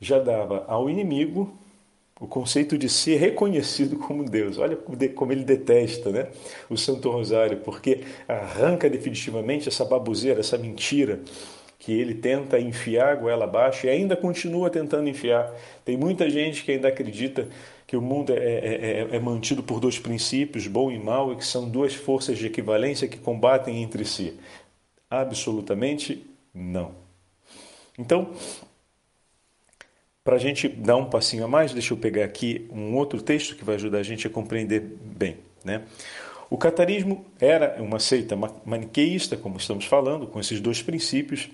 já 0.02 0.18
dava 0.18 0.66
ao 0.68 0.90
inimigo 0.90 1.56
o 2.20 2.26
conceito 2.26 2.80
de 2.80 2.90
ser 2.90 3.18
reconhecido 3.18 3.96
como 3.98 4.28
Deus. 4.28 4.58
Olha 4.58 4.76
como 5.14 5.32
ele 5.32 5.44
detesta 5.44 6.10
né? 6.10 6.30
o 6.68 6.76
Santo 6.76 7.12
Rosário, 7.12 7.58
porque 7.60 8.04
arranca 8.28 8.90
definitivamente 8.90 9.70
essa 9.70 9.86
babuzeira, 9.86 10.40
essa 10.40 10.58
mentira 10.58 11.20
que 11.80 11.92
ele 11.92 12.16
tenta 12.16 12.60
enfiar 12.60 13.18
goela 13.18 13.46
abaixo 13.46 13.86
e 13.86 13.90
ainda 13.90 14.16
continua 14.16 14.70
tentando 14.70 15.08
enfiar. 15.08 15.52
Tem 15.86 15.96
muita 15.96 16.30
gente 16.30 16.64
que 16.64 16.72
ainda 16.72 16.88
acredita 16.88 17.48
que 17.86 17.96
o 17.96 18.02
mundo 18.02 18.34
é, 18.34 18.36
é, 18.36 19.08
é, 19.12 19.16
é 19.16 19.20
mantido 19.20 19.64
por 19.64 19.80
dois 19.80 19.98
princípios, 19.98 20.68
bom 20.68 20.92
e 20.92 21.00
mal, 21.00 21.32
e 21.32 21.38
que 21.38 21.46
são 21.46 21.70
duas 21.70 21.94
forças 21.94 22.38
de 22.38 22.48
equivalência 22.48 23.08
que 23.08 23.18
combatem 23.18 23.82
entre 23.82 24.04
si. 24.04 24.38
Absolutamente 25.10 26.26
não. 26.54 26.92
Então, 27.98 28.34
para 30.24 30.36
a 30.36 30.40
gente 30.40 30.68
dar 30.68 30.98
um 30.98 31.10
passinho 31.10 31.46
a 31.46 31.48
mais, 31.48 31.72
deixa 31.72 31.94
eu 31.94 31.98
pegar 31.98 32.26
aqui 32.26 32.68
um 32.70 32.96
outro 32.96 33.22
texto 33.22 33.56
que 33.56 33.64
vai 33.64 33.76
ajudar 33.76 34.00
a 34.00 34.04
gente 34.04 34.28
a 34.28 34.30
compreender 34.30 34.82
bem. 34.82 35.38
Né? 35.64 35.84
O 36.50 36.58
catarismo 36.58 37.26
era 37.40 37.82
uma 37.82 38.00
seita 38.00 38.38
maniqueísta, 38.66 39.36
como 39.36 39.58
estamos 39.58 39.86
falando, 39.86 40.28
com 40.28 40.40
esses 40.40 40.62
dois 40.62 40.82
princípios, 40.82 41.50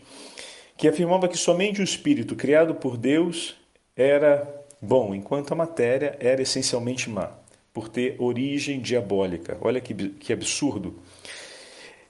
que 0.77 0.87
afirmava 0.87 1.27
que 1.27 1.37
somente 1.37 1.81
o 1.81 1.83
espírito 1.83 2.35
criado 2.35 2.75
por 2.75 2.95
Deus 2.95 3.55
era 3.95 4.47
bom, 4.81 5.15
enquanto 5.15 5.51
a 5.51 5.55
matéria 5.55 6.15
era 6.19 6.41
essencialmente 6.41 7.09
má, 7.09 7.31
por 7.73 7.89
ter 7.89 8.15
origem 8.19 8.79
diabólica. 8.79 9.57
Olha 9.61 9.81
que, 9.81 9.93
que 9.93 10.31
absurdo. 10.31 10.95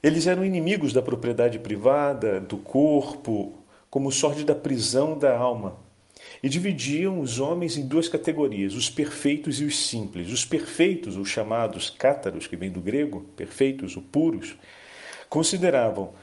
Eles 0.02 0.28
eram 0.28 0.44
inimigos 0.44 0.92
da 0.92 1.02
propriedade 1.02 1.60
privada, 1.60 2.42
do 2.42 2.58
corpo, 2.58 3.54
como 3.90 4.12
sorte 4.12 4.44
da 4.44 4.56
prisão 4.56 5.18
da 5.18 5.38
alma, 5.38 5.78
e 6.44 6.50
dividiam 6.50 7.22
os 7.22 7.40
homens 7.40 7.78
em 7.78 7.88
duas 7.88 8.10
categorias, 8.10 8.76
os 8.76 8.90
perfeitos 8.90 9.62
e 9.62 9.64
os 9.64 9.88
simples. 9.88 10.30
Os 10.30 10.44
perfeitos, 10.44 11.16
os 11.16 11.30
chamados 11.30 11.90
cátaros, 11.90 12.48
que 12.48 12.58
vem 12.58 12.70
do 12.70 12.82
grego, 12.82 13.22
perfeitos 13.38 13.96
ou 13.96 14.04
puros, 14.04 14.54
consideravam 15.30 16.14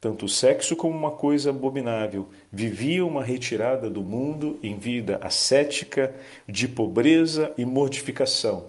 tanto 0.00 0.24
o 0.24 0.28
sexo 0.28 0.76
como 0.76 0.96
uma 0.96 1.10
coisa 1.10 1.50
abominável, 1.50 2.28
viviam 2.50 3.08
uma 3.08 3.22
retirada 3.22 3.90
do 3.90 4.02
mundo 4.02 4.58
em 4.62 4.78
vida 4.78 5.18
ascética, 5.22 6.14
de 6.48 6.68
pobreza 6.68 7.52
e 7.58 7.64
mortificação. 7.64 8.66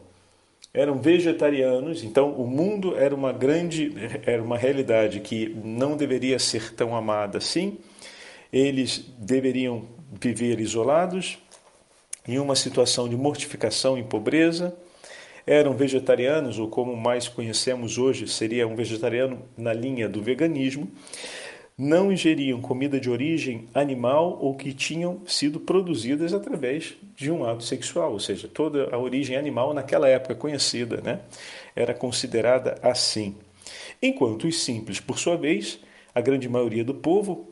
Eram 0.74 1.00
vegetarianos, 1.00 2.04
então 2.04 2.34
o 2.34 2.46
mundo 2.46 2.98
era 2.98 3.15
uma 3.15 3.32
grande, 3.32 3.93
era 4.26 4.43
uma 4.43 4.58
realidade 4.58 5.22
que 5.22 5.56
não 5.63 5.96
deveria 5.96 6.38
ser 6.38 6.74
tão 6.74 6.96
amada 6.96 7.38
assim. 7.38 7.78
Eles 8.51 9.05
deveriam 9.17 9.83
viver 10.19 10.60
isolados, 10.60 11.38
em 12.27 12.39
uma 12.39 12.55
situação 12.55 13.07
de 13.07 13.15
mortificação 13.15 13.97
e 13.97 14.03
pobreza. 14.03 14.75
Eram 15.45 15.73
vegetarianos, 15.73 16.60
ou 16.60 16.67
como 16.67 16.95
mais 16.95 17.29
conhecemos 17.29 17.97
hoje, 17.97 18.27
seria 18.27 18.67
um 18.67 18.75
vegetariano 18.75 19.41
na 19.57 19.71
linha 19.71 20.10
do 20.10 20.21
veganismo. 20.21 20.91
Não 21.77 22.12
ingeriam 22.12 22.60
comida 22.60 22.99
de 22.99 23.10
origem 23.10 23.67
animal 23.73 24.39
ou 24.41 24.55
que 24.55 24.73
tinham 24.73 25.21
sido 25.27 25.60
produzidas 25.60 26.33
através 26.33 26.95
de 27.15 27.31
um 27.31 27.45
ato 27.45 27.63
sexual, 27.63 28.13
ou 28.13 28.19
seja, 28.19 28.47
toda 28.47 28.89
a 28.93 28.97
origem 28.97 29.38
animal 29.38 29.73
naquela 29.73 30.10
época 30.10 30.33
conhecida 30.33 30.99
né, 31.01 31.19
era 31.75 31.93
considerada 31.93 32.79
assim. 32.81 33.36
Enquanto 34.01 34.47
os 34.47 34.60
simples, 34.62 34.99
por 34.99 35.19
sua 35.19 35.38
vez, 35.38 35.79
a 36.15 36.19
grande 36.19 36.49
maioria 36.49 36.83
do 36.83 36.95
povo 36.95 37.47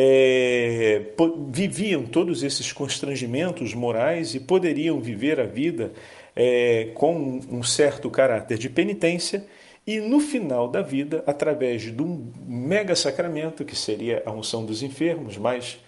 é, 0.00 1.02
viviam 1.50 2.06
todos 2.06 2.44
esses 2.44 2.72
constrangimentos 2.72 3.74
morais 3.74 4.32
e 4.32 4.38
poderiam 4.38 5.00
viver 5.00 5.40
a 5.40 5.44
vida 5.44 5.92
é, 6.36 6.92
com 6.94 7.40
um 7.50 7.64
certo 7.64 8.08
caráter 8.08 8.58
de 8.58 8.70
penitência 8.70 9.44
e 9.84 9.98
no 9.98 10.20
final 10.20 10.68
da 10.68 10.82
vida, 10.82 11.24
através 11.26 11.82
de 11.82 12.00
um 12.00 12.30
mega 12.46 12.94
sacramento, 12.94 13.64
que 13.64 13.74
seria 13.74 14.22
a 14.24 14.30
unção 14.30 14.64
dos 14.64 14.84
enfermos, 14.84 15.36
mas 15.36 15.80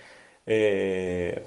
é, 0.45 1.43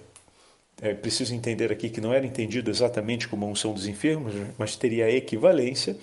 é 0.81 0.93
preciso 0.93 1.35
entender 1.35 1.69
aqui 1.69 1.89
que 1.89 1.99
não 1.99 2.13
era 2.13 2.25
entendido 2.25 2.71
exatamente 2.71 3.27
como 3.27 3.45
a 3.45 3.49
unção 3.49 3.73
dos 3.73 3.87
enfermos, 3.87 4.35
mas 4.57 4.77
teria 4.77 5.07
a 5.07 5.11
equivalência. 5.11 5.97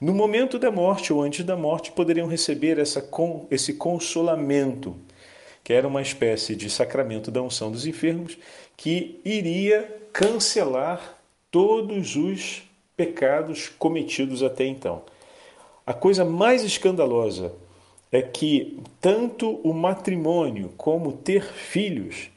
No 0.00 0.14
momento 0.14 0.58
da 0.58 0.70
morte 0.70 1.12
ou 1.12 1.20
antes 1.20 1.44
da 1.44 1.56
morte, 1.56 1.92
poderiam 1.92 2.26
receber 2.26 2.78
essa, 2.78 3.06
esse 3.50 3.74
consolamento, 3.74 4.96
que 5.70 5.74
era 5.74 5.86
uma 5.86 6.02
espécie 6.02 6.56
de 6.56 6.68
sacramento 6.68 7.30
da 7.30 7.40
unção 7.40 7.70
dos 7.70 7.86
enfermos, 7.86 8.36
que 8.76 9.20
iria 9.24 10.00
cancelar 10.12 11.16
todos 11.48 12.16
os 12.16 12.64
pecados 12.96 13.68
cometidos 13.78 14.42
até 14.42 14.66
então. 14.66 15.04
A 15.86 15.94
coisa 15.94 16.24
mais 16.24 16.64
escandalosa 16.64 17.52
é 18.10 18.20
que 18.20 18.80
tanto 19.00 19.60
o 19.62 19.72
matrimônio 19.72 20.72
como 20.76 21.12
ter 21.12 21.44
filhos 21.44 22.32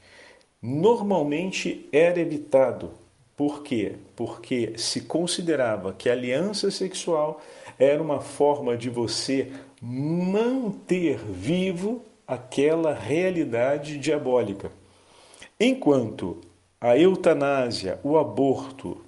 normalmente 0.61 1.89
era 1.91 2.19
evitado. 2.19 2.91
Por 3.35 3.63
quê? 3.63 3.93
Porque 4.15 4.73
se 4.77 5.01
considerava 5.01 5.91
que 5.91 6.07
a 6.07 6.13
aliança 6.13 6.69
sexual 6.69 7.41
era 7.79 7.99
uma 7.99 8.21
forma 8.21 8.77
de 8.77 8.91
você 8.91 9.51
manter 9.81 11.17
vivo 11.17 12.12
aquela 12.27 12.93
realidade 12.93 13.97
diabólica. 13.97 14.71
Enquanto 15.59 16.41
a 16.79 16.97
eutanásia, 16.97 17.99
o 18.03 18.17
aborto 18.17 19.03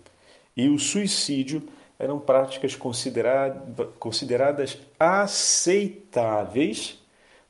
e 0.56 0.70
o 0.70 0.80
suicídio 0.80 1.62
eram 1.98 2.20
práticas 2.20 2.78
consideradas 4.00 4.78
aceitáveis 5.00 7.00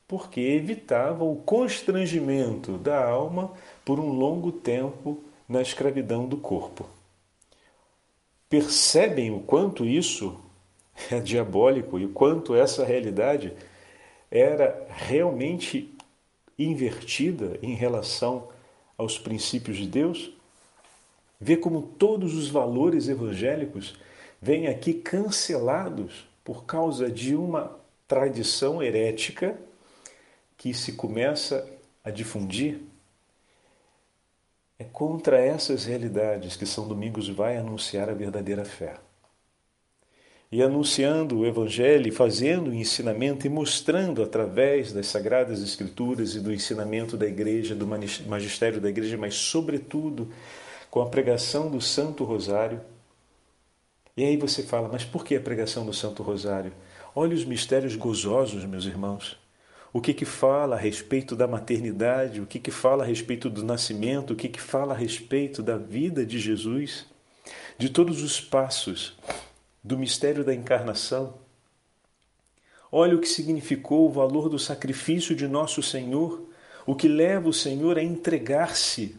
porque 0.08 0.40
evitavam 0.40 1.32
o 1.32 1.36
constrangimento 1.36 2.78
da 2.78 3.04
alma 3.04 3.52
por 3.84 3.98
um 3.98 4.10
longo 4.10 4.52
tempo 4.52 5.20
na 5.48 5.60
escravidão 5.60 6.26
do 6.26 6.36
corpo. 6.36 6.88
Percebem 8.48 9.32
o 9.32 9.40
quanto 9.40 9.84
isso 9.84 10.38
é 11.10 11.18
diabólico 11.18 11.98
e 11.98 12.04
o 12.04 12.10
quanto 12.10 12.54
essa 12.54 12.84
realidade 12.84 13.52
era 14.36 14.86
realmente 14.88 15.92
invertida 16.58 17.58
em 17.62 17.74
relação 17.74 18.48
aos 18.96 19.18
princípios 19.18 19.76
de 19.76 19.86
Deus? 19.86 20.30
Vê 21.40 21.56
como 21.56 21.82
todos 21.82 22.34
os 22.34 22.48
valores 22.48 23.08
evangélicos 23.08 23.96
vêm 24.40 24.68
aqui 24.68 24.94
cancelados 24.94 26.26
por 26.44 26.64
causa 26.64 27.10
de 27.10 27.34
uma 27.34 27.78
tradição 28.06 28.82
herética 28.82 29.58
que 30.56 30.72
se 30.72 30.92
começa 30.92 31.68
a 32.04 32.10
difundir. 32.10 32.80
É 34.78 34.84
contra 34.84 35.38
essas 35.38 35.84
realidades 35.84 36.56
que 36.56 36.66
São 36.66 36.86
Domingos 36.86 37.28
vai 37.28 37.56
anunciar 37.56 38.08
a 38.08 38.14
verdadeira 38.14 38.64
fé 38.64 38.96
e 40.50 40.62
anunciando 40.62 41.38
o 41.38 41.46
Evangelho, 41.46 42.12
fazendo 42.12 42.70
o 42.70 42.74
ensinamento 42.74 43.46
e 43.46 43.50
mostrando 43.50 44.22
através 44.22 44.92
das 44.92 45.06
Sagradas 45.06 45.60
Escrituras 45.60 46.34
e 46.34 46.40
do 46.40 46.52
ensinamento 46.52 47.16
da 47.16 47.26
Igreja, 47.26 47.74
do 47.74 47.86
magistério 47.86 48.80
da 48.80 48.88
Igreja, 48.88 49.16
mas 49.16 49.34
sobretudo 49.34 50.30
com 50.90 51.02
a 51.02 51.06
pregação 51.06 51.70
do 51.70 51.80
Santo 51.80 52.22
Rosário. 52.24 52.80
E 54.16 54.24
aí 54.24 54.36
você 54.36 54.62
fala, 54.62 54.88
mas 54.88 55.04
por 55.04 55.24
que 55.24 55.34
a 55.34 55.40
pregação 55.40 55.84
do 55.84 55.92
Santo 55.92 56.22
Rosário? 56.22 56.72
Olha 57.14 57.34
os 57.34 57.44
mistérios 57.44 57.96
gozosos, 57.96 58.64
meus 58.64 58.84
irmãos. 58.84 59.36
O 59.92 60.00
que 60.00 60.14
que 60.14 60.24
fala 60.24 60.76
a 60.76 60.78
respeito 60.78 61.34
da 61.34 61.46
maternidade, 61.46 62.40
o 62.40 62.46
que 62.46 62.58
que 62.58 62.70
fala 62.70 63.02
a 63.02 63.06
respeito 63.06 63.50
do 63.50 63.64
nascimento, 63.64 64.32
o 64.32 64.36
que 64.36 64.48
que 64.48 64.60
fala 64.60 64.94
a 64.94 64.96
respeito 64.96 65.62
da 65.62 65.76
vida 65.76 66.24
de 66.24 66.38
Jesus, 66.38 67.06
de 67.78 67.88
todos 67.88 68.22
os 68.22 68.40
passos 68.40 69.16
do 69.86 69.96
mistério 69.96 70.44
da 70.44 70.52
encarnação. 70.52 71.34
Olha 72.90 73.14
o 73.14 73.20
que 73.20 73.28
significou 73.28 74.06
o 74.06 74.12
valor 74.12 74.48
do 74.48 74.58
sacrifício 74.58 75.34
de 75.34 75.46
nosso 75.46 75.80
Senhor, 75.80 76.42
o 76.84 76.94
que 76.94 77.06
leva 77.06 77.48
o 77.48 77.52
Senhor 77.52 77.96
a 77.96 78.02
entregar-se. 78.02 79.16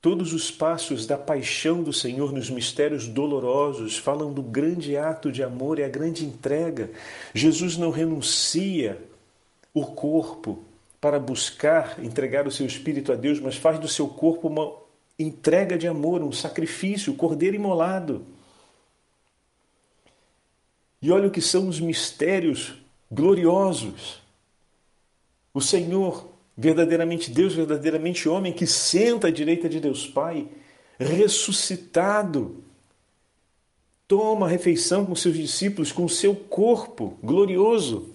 Todos 0.00 0.32
os 0.32 0.50
passos 0.50 1.04
da 1.04 1.18
paixão 1.18 1.82
do 1.82 1.92
Senhor 1.92 2.32
nos 2.32 2.48
mistérios 2.48 3.08
dolorosos 3.08 3.98
falam 3.98 4.32
do 4.32 4.42
grande 4.42 4.96
ato 4.96 5.32
de 5.32 5.42
amor 5.42 5.80
e 5.80 5.84
a 5.84 5.88
grande 5.88 6.24
entrega. 6.24 6.90
Jesus 7.34 7.76
não 7.76 7.90
renuncia 7.90 9.00
o 9.74 9.84
corpo 9.84 10.62
para 11.00 11.18
buscar 11.18 12.02
entregar 12.04 12.46
o 12.46 12.52
seu 12.52 12.66
espírito 12.66 13.10
a 13.10 13.16
Deus, 13.16 13.40
mas 13.40 13.56
faz 13.56 13.80
do 13.80 13.88
seu 13.88 14.06
corpo 14.06 14.46
uma 14.46 14.72
entrega 15.18 15.76
de 15.76 15.88
amor, 15.88 16.22
um 16.22 16.32
sacrifício, 16.32 17.12
o 17.12 17.16
cordeiro 17.16 17.56
imolado. 17.56 18.24
E 21.02 21.10
olha 21.10 21.26
o 21.26 21.30
que 21.30 21.40
são 21.40 21.68
os 21.68 21.80
mistérios 21.80 22.74
gloriosos. 23.10 24.22
O 25.52 25.60
Senhor, 25.60 26.28
verdadeiramente 26.56 27.30
Deus, 27.30 27.52
verdadeiramente 27.54 28.28
homem, 28.28 28.52
que 28.52 28.66
senta 28.66 29.26
à 29.26 29.30
direita 29.30 29.68
de 29.68 29.80
Deus 29.80 30.06
Pai, 30.06 30.48
ressuscitado, 30.98 32.62
toma 34.06 34.46
a 34.46 34.48
refeição 34.48 35.04
com 35.04 35.14
seus 35.14 35.36
discípulos, 35.36 35.90
com 35.90 36.06
seu 36.06 36.36
corpo 36.36 37.18
glorioso, 37.22 38.12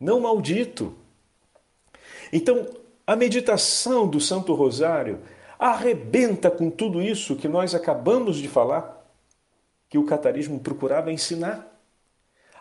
não 0.00 0.20
maldito. 0.20 0.94
Então, 2.32 2.66
a 3.06 3.14
meditação 3.14 4.08
do 4.08 4.20
Santo 4.20 4.54
Rosário 4.54 5.20
arrebenta 5.58 6.50
com 6.50 6.70
tudo 6.70 7.00
isso 7.02 7.36
que 7.36 7.48
nós 7.48 7.74
acabamos 7.74 8.36
de 8.36 8.48
falar, 8.48 9.06
que 9.88 9.98
o 9.98 10.04
catarismo 10.04 10.60
procurava 10.60 11.12
ensinar. 11.12 11.67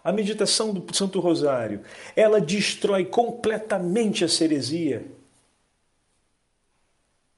A 0.07 0.11
meditação 0.13 0.73
do 0.73 0.95
Santo 0.95 1.19
Rosário, 1.19 1.81
ela 2.15 2.39
destrói 2.39 3.03
completamente 3.03 4.23
a 4.23 4.27
heresia. 4.41 5.05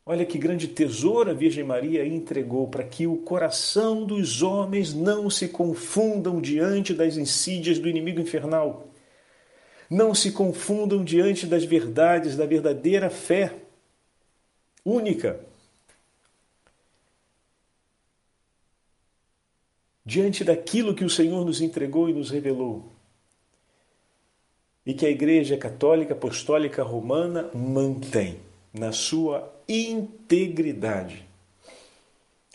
Olha 0.05 0.23
que 0.23 0.37
grande 0.37 0.67
tesouro 0.67 1.31
a 1.31 1.33
Virgem 1.33 1.63
Maria 1.63 2.05
entregou 2.05 2.67
para 2.67 2.83
que 2.83 3.07
o 3.07 3.17
coração 3.17 4.05
dos 4.05 4.43
homens 4.43 4.93
não 4.93 5.31
se 5.31 5.47
confundam 5.47 6.39
diante 6.39 6.93
das 6.93 7.17
insídias 7.17 7.79
do 7.79 7.89
inimigo 7.89 8.21
infernal. 8.21 8.87
Não 9.89 10.13
se 10.13 10.31
confundam 10.31 11.03
diante 11.03 11.47
das 11.47 11.63
verdades 11.63 12.37
da 12.37 12.45
verdadeira 12.45 13.09
fé 13.09 13.51
única. 14.85 15.39
Diante 20.09 20.43
daquilo 20.43 20.95
que 20.95 21.05
o 21.05 21.09
Senhor 21.09 21.45
nos 21.45 21.61
entregou 21.61 22.09
e 22.09 22.13
nos 22.13 22.31
revelou. 22.31 22.83
E 24.83 24.91
que 24.91 25.05
a 25.05 25.09
Igreja 25.09 25.55
Católica 25.55 26.15
Apostólica 26.15 26.81
Romana 26.81 27.47
mantém 27.53 28.39
na 28.73 28.91
sua 28.91 29.53
integridade 29.67 31.27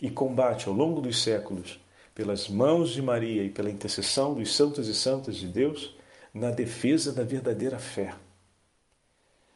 e 0.01 0.09
combate 0.09 0.67
ao 0.67 0.73
longo 0.73 0.99
dos 0.99 1.23
séculos, 1.23 1.79
pelas 2.13 2.49
mãos 2.49 2.89
de 2.89 3.01
Maria 3.01 3.41
e 3.45 3.49
pela 3.49 3.71
intercessão 3.71 4.33
dos 4.33 4.53
santos 4.53 4.89
e 4.89 4.93
santas 4.93 5.37
de 5.37 5.47
Deus, 5.47 5.95
na 6.33 6.51
defesa 6.51 7.13
da 7.13 7.23
verdadeira 7.23 7.79
fé. 7.79 8.15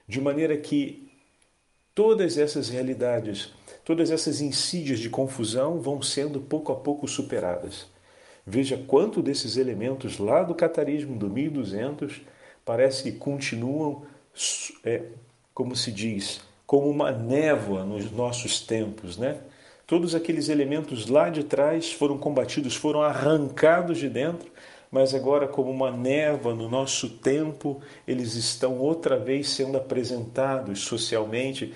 De 0.07 0.21
maneira 0.21 0.55
que 0.55 1.11
todas 1.93 2.37
essas 2.37 2.69
realidades 2.69 3.51
todas 3.89 4.11
essas 4.11 4.39
insídias 4.39 4.99
de 4.99 5.09
confusão 5.09 5.79
vão 5.79 5.99
sendo 5.99 6.39
pouco 6.39 6.71
a 6.71 6.75
pouco 6.75 7.07
superadas. 7.07 7.87
Veja 8.45 8.77
quanto 8.77 9.19
desses 9.19 9.57
elementos 9.57 10.19
lá 10.19 10.43
do 10.43 10.53
catarismo 10.53 11.17
do 11.17 11.27
1200 11.27 12.21
parece 12.63 13.01
que 13.01 13.13
continuam, 13.13 14.03
é, 14.85 15.05
como 15.55 15.75
se 15.75 15.91
diz, 15.91 16.39
como 16.67 16.87
uma 16.87 17.11
névoa 17.11 17.83
nos 17.83 18.11
nossos 18.11 18.61
tempos, 18.61 19.17
né? 19.17 19.39
Todos 19.87 20.13
aqueles 20.13 20.49
elementos 20.49 21.07
lá 21.07 21.31
de 21.31 21.43
trás 21.43 21.91
foram 21.91 22.15
combatidos, 22.15 22.75
foram 22.75 23.01
arrancados 23.01 23.97
de 23.97 24.07
dentro 24.07 24.51
mas 24.91 25.13
agora, 25.13 25.47
como 25.47 25.69
uma 25.69 25.91
névoa 25.91 26.55
no 26.55 26.67
nosso 26.67 27.09
tempo, 27.09 27.79
eles 28.07 28.33
estão 28.33 28.79
outra 28.79 29.19
vez 29.19 29.49
sendo 29.49 29.77
apresentados 29.77 30.79
socialmente, 30.79 31.73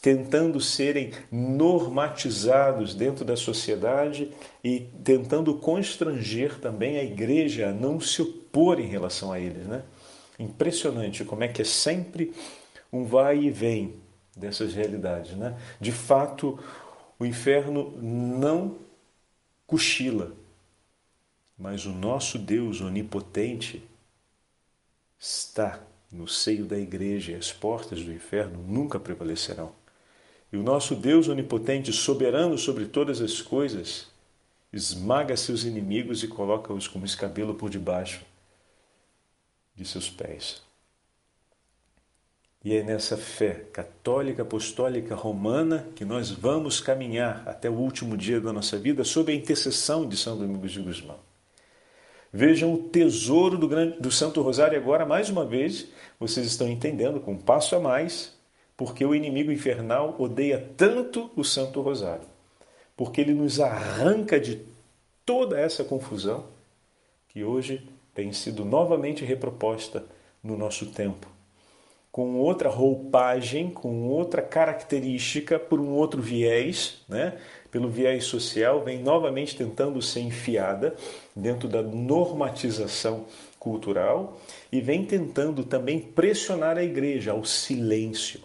tentando 0.00 0.58
serem 0.60 1.12
normatizados 1.30 2.94
dentro 2.94 3.22
da 3.22 3.36
sociedade 3.36 4.30
e 4.62 4.80
tentando 5.04 5.54
constranger 5.56 6.58
também 6.58 6.96
a 6.96 7.04
igreja 7.04 7.68
a 7.68 7.72
não 7.72 8.00
se 8.00 8.22
opor 8.22 8.80
em 8.80 8.86
relação 8.86 9.30
a 9.30 9.38
eles. 9.38 9.66
Né? 9.66 9.82
Impressionante 10.38 11.22
como 11.22 11.44
é 11.44 11.48
que 11.48 11.60
é 11.60 11.66
sempre 11.66 12.32
um 12.90 13.04
vai 13.04 13.40
e 13.40 13.50
vem 13.50 13.96
dessas 14.34 14.72
realidades. 14.72 15.36
Né? 15.36 15.54
De 15.78 15.92
fato, 15.92 16.58
o 17.18 17.26
inferno 17.26 17.92
não 18.00 18.76
cochila 19.66 20.32
mas 21.58 21.86
o 21.86 21.90
nosso 21.90 22.38
Deus 22.38 22.80
onipotente 22.80 23.82
está 25.18 25.80
no 26.10 26.28
seio 26.28 26.64
da 26.64 26.78
igreja 26.78 27.32
e 27.32 27.34
as 27.34 27.52
portas 27.52 28.02
do 28.02 28.12
inferno 28.12 28.62
nunca 28.62 29.00
prevalecerão. 29.00 29.72
E 30.52 30.56
o 30.56 30.62
nosso 30.62 30.94
Deus 30.94 31.28
onipotente, 31.28 31.92
soberano 31.92 32.56
sobre 32.56 32.86
todas 32.86 33.20
as 33.20 33.40
coisas, 33.40 34.08
esmaga 34.72 35.36
seus 35.36 35.64
inimigos 35.64 36.22
e 36.22 36.28
coloca-os 36.28 36.86
como 36.86 37.04
escabelo 37.04 37.54
por 37.54 37.70
debaixo 37.70 38.24
de 39.74 39.84
seus 39.84 40.08
pés. 40.08 40.62
E 42.64 42.74
é 42.74 42.82
nessa 42.82 43.16
fé 43.16 43.66
católica, 43.72 44.42
apostólica, 44.42 45.14
romana 45.14 45.86
que 45.94 46.04
nós 46.04 46.30
vamos 46.30 46.80
caminhar 46.80 47.46
até 47.46 47.68
o 47.68 47.74
último 47.74 48.16
dia 48.16 48.40
da 48.40 48.52
nossa 48.52 48.78
vida 48.78 49.04
sob 49.04 49.30
a 49.30 49.34
intercessão 49.34 50.08
de 50.08 50.16
São 50.16 50.38
Domingos 50.38 50.72
de 50.72 50.80
Guzmão. 50.80 51.33
Vejam 52.36 52.74
o 52.74 52.78
tesouro 52.78 53.56
do, 53.56 53.68
grande, 53.68 53.96
do 54.00 54.10
Santo 54.10 54.42
Rosário 54.42 54.76
agora, 54.76 55.06
mais 55.06 55.30
uma 55.30 55.44
vez, 55.44 55.86
vocês 56.18 56.44
estão 56.44 56.66
entendendo 56.66 57.20
com 57.20 57.34
um 57.34 57.38
passo 57.38 57.76
a 57.76 57.80
mais, 57.80 58.34
porque 58.76 59.04
o 59.04 59.14
inimigo 59.14 59.52
infernal 59.52 60.16
odeia 60.18 60.72
tanto 60.76 61.30
o 61.36 61.44
Santo 61.44 61.80
Rosário. 61.80 62.26
Porque 62.96 63.20
ele 63.20 63.32
nos 63.32 63.60
arranca 63.60 64.40
de 64.40 64.60
toda 65.24 65.60
essa 65.60 65.84
confusão 65.84 66.46
que 67.28 67.44
hoje 67.44 67.88
tem 68.12 68.32
sido 68.32 68.64
novamente 68.64 69.24
reproposta 69.24 70.04
no 70.42 70.56
nosso 70.56 70.86
tempo 70.86 71.32
com 72.14 72.36
outra 72.36 72.68
roupagem, 72.68 73.70
com 73.70 74.06
outra 74.06 74.40
característica, 74.40 75.58
por 75.58 75.80
um 75.80 75.90
outro 75.94 76.22
viés, 76.22 77.02
né? 77.08 77.36
Pelo 77.74 77.88
viés 77.88 78.26
social, 78.26 78.84
vem 78.84 79.02
novamente 79.02 79.56
tentando 79.56 80.00
ser 80.00 80.20
enfiada 80.20 80.94
dentro 81.34 81.68
da 81.68 81.82
normatização 81.82 83.26
cultural 83.58 84.40
e 84.70 84.80
vem 84.80 85.04
tentando 85.04 85.64
também 85.64 85.98
pressionar 85.98 86.78
a 86.78 86.84
igreja 86.84 87.32
ao 87.32 87.44
silêncio, 87.44 88.40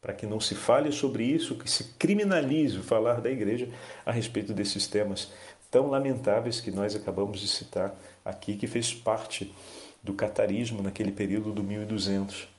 para 0.00 0.12
que 0.12 0.24
não 0.24 0.38
se 0.38 0.54
fale 0.54 0.92
sobre 0.92 1.24
isso, 1.24 1.56
que 1.56 1.68
se 1.68 1.82
criminalize 1.98 2.78
o 2.78 2.82
falar 2.84 3.20
da 3.20 3.28
igreja 3.28 3.68
a 4.04 4.12
respeito 4.12 4.54
desses 4.54 4.86
temas 4.86 5.32
tão 5.68 5.90
lamentáveis 5.90 6.60
que 6.60 6.70
nós 6.70 6.94
acabamos 6.94 7.40
de 7.40 7.48
citar 7.48 7.92
aqui, 8.24 8.54
que 8.54 8.68
fez 8.68 8.94
parte 8.94 9.52
do 10.00 10.14
catarismo 10.14 10.80
naquele 10.80 11.10
período 11.10 11.50
do 11.50 11.60
1200. 11.60 12.55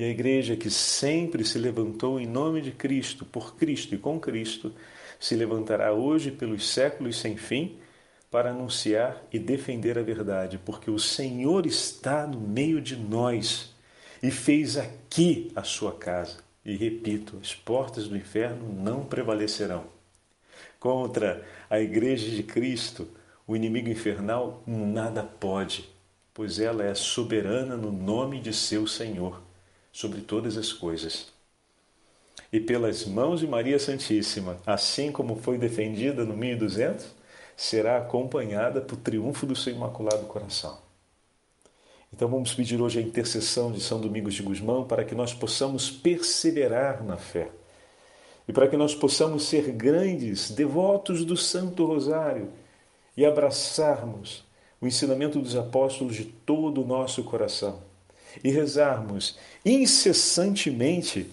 E 0.00 0.04
a 0.04 0.08
igreja 0.08 0.56
que 0.56 0.70
sempre 0.70 1.44
se 1.44 1.58
levantou 1.58 2.18
em 2.18 2.26
nome 2.26 2.62
de 2.62 2.70
Cristo, 2.70 3.22
por 3.22 3.54
Cristo 3.54 3.94
e 3.94 3.98
com 3.98 4.18
Cristo, 4.18 4.72
se 5.20 5.36
levantará 5.36 5.92
hoje 5.92 6.30
pelos 6.30 6.70
séculos 6.70 7.18
sem 7.18 7.36
fim 7.36 7.76
para 8.30 8.48
anunciar 8.48 9.22
e 9.30 9.38
defender 9.38 9.98
a 9.98 10.02
verdade, 10.02 10.58
porque 10.64 10.90
o 10.90 10.98
Senhor 10.98 11.66
está 11.66 12.26
no 12.26 12.40
meio 12.40 12.80
de 12.80 12.96
nós 12.96 13.74
e 14.22 14.30
fez 14.30 14.78
aqui 14.78 15.52
a 15.54 15.62
sua 15.62 15.92
casa. 15.92 16.38
E 16.64 16.74
repito, 16.74 17.36
as 17.38 17.54
portas 17.54 18.08
do 18.08 18.16
inferno 18.16 18.72
não 18.72 19.04
prevalecerão. 19.04 19.84
Contra 20.78 21.46
a 21.68 21.78
igreja 21.78 22.30
de 22.30 22.42
Cristo, 22.42 23.06
o 23.46 23.54
inimigo 23.54 23.90
infernal 23.90 24.62
nada 24.66 25.22
pode 25.22 25.90
pois 26.32 26.58
ela 26.58 26.84
é 26.84 26.94
soberana 26.94 27.76
no 27.76 27.92
nome 27.92 28.40
de 28.40 28.50
seu 28.50 28.86
Senhor 28.86 29.49
sobre 29.92 30.20
todas 30.20 30.56
as 30.56 30.72
coisas. 30.72 31.28
E 32.52 32.58
pelas 32.58 33.04
mãos 33.04 33.40
de 33.40 33.46
Maria 33.46 33.78
Santíssima, 33.78 34.58
assim 34.66 35.12
como 35.12 35.36
foi 35.36 35.58
defendida 35.58 36.24
no 36.24 36.36
1200, 36.36 37.06
será 37.56 37.98
acompanhada 37.98 38.80
por 38.80 38.96
triunfo 38.96 39.46
do 39.46 39.54
seu 39.54 39.74
imaculado 39.74 40.26
coração. 40.26 40.78
Então 42.12 42.28
vamos 42.28 42.52
pedir 42.54 42.80
hoje 42.80 42.98
a 42.98 43.02
intercessão 43.02 43.70
de 43.70 43.80
São 43.80 44.00
Domingos 44.00 44.34
de 44.34 44.42
Gusmão 44.42 44.84
para 44.84 45.04
que 45.04 45.14
nós 45.14 45.32
possamos 45.32 45.90
perseverar 45.90 47.04
na 47.04 47.16
fé 47.16 47.50
e 48.48 48.52
para 48.52 48.66
que 48.66 48.76
nós 48.76 48.94
possamos 48.94 49.44
ser 49.44 49.70
grandes 49.72 50.50
devotos 50.50 51.24
do 51.24 51.36
Santo 51.36 51.84
Rosário 51.84 52.50
e 53.16 53.24
abraçarmos 53.24 54.44
o 54.80 54.86
ensinamento 54.86 55.38
dos 55.38 55.54
apóstolos 55.54 56.16
de 56.16 56.24
todo 56.24 56.82
o 56.82 56.86
nosso 56.86 57.22
coração 57.22 57.89
e 58.42 58.50
rezarmos 58.50 59.38
incessantemente 59.64 61.30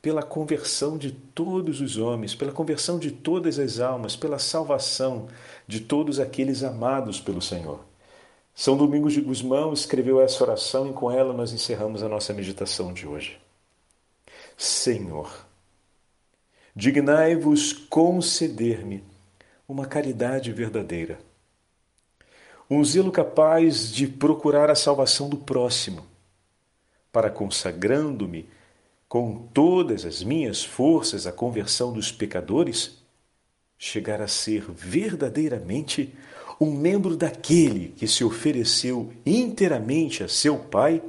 pela 0.00 0.22
conversão 0.22 0.96
de 0.96 1.10
todos 1.10 1.80
os 1.80 1.96
homens, 1.96 2.34
pela 2.34 2.52
conversão 2.52 2.98
de 2.98 3.10
todas 3.10 3.58
as 3.58 3.80
almas, 3.80 4.16
pela 4.16 4.38
salvação 4.38 5.28
de 5.66 5.80
todos 5.80 6.20
aqueles 6.20 6.62
amados 6.62 7.20
pelo 7.20 7.42
Senhor. 7.42 7.84
São 8.54 8.76
Domingos 8.76 9.12
de 9.12 9.20
Gusmão 9.20 9.72
escreveu 9.72 10.20
essa 10.20 10.42
oração 10.42 10.90
e 10.90 10.92
com 10.92 11.10
ela 11.10 11.32
nós 11.32 11.52
encerramos 11.52 12.02
a 12.02 12.08
nossa 12.08 12.32
meditação 12.32 12.92
de 12.92 13.06
hoje. 13.06 13.38
Senhor, 14.56 15.46
dignai-vos 16.74 17.72
conceder-me 17.72 19.04
uma 19.68 19.86
caridade 19.86 20.52
verdadeira 20.52 21.18
um 22.70 22.84
zelo 22.84 23.10
capaz 23.10 23.90
de 23.90 24.06
procurar 24.06 24.70
a 24.70 24.74
salvação 24.74 25.28
do 25.28 25.38
próximo, 25.38 26.04
para 27.18 27.30
consagrando-me 27.30 28.48
com 29.08 29.48
todas 29.48 30.04
as 30.04 30.22
minhas 30.22 30.62
forças 30.62 31.26
à 31.26 31.32
conversão 31.32 31.92
dos 31.92 32.12
pecadores, 32.12 33.02
chegar 33.76 34.22
a 34.22 34.28
ser 34.28 34.70
verdadeiramente 34.70 36.14
um 36.60 36.70
membro 36.70 37.16
daquele 37.16 37.88
que 37.88 38.06
se 38.06 38.22
ofereceu 38.22 39.12
inteiramente 39.26 40.22
a 40.22 40.28
seu 40.28 40.60
Pai 40.60 41.02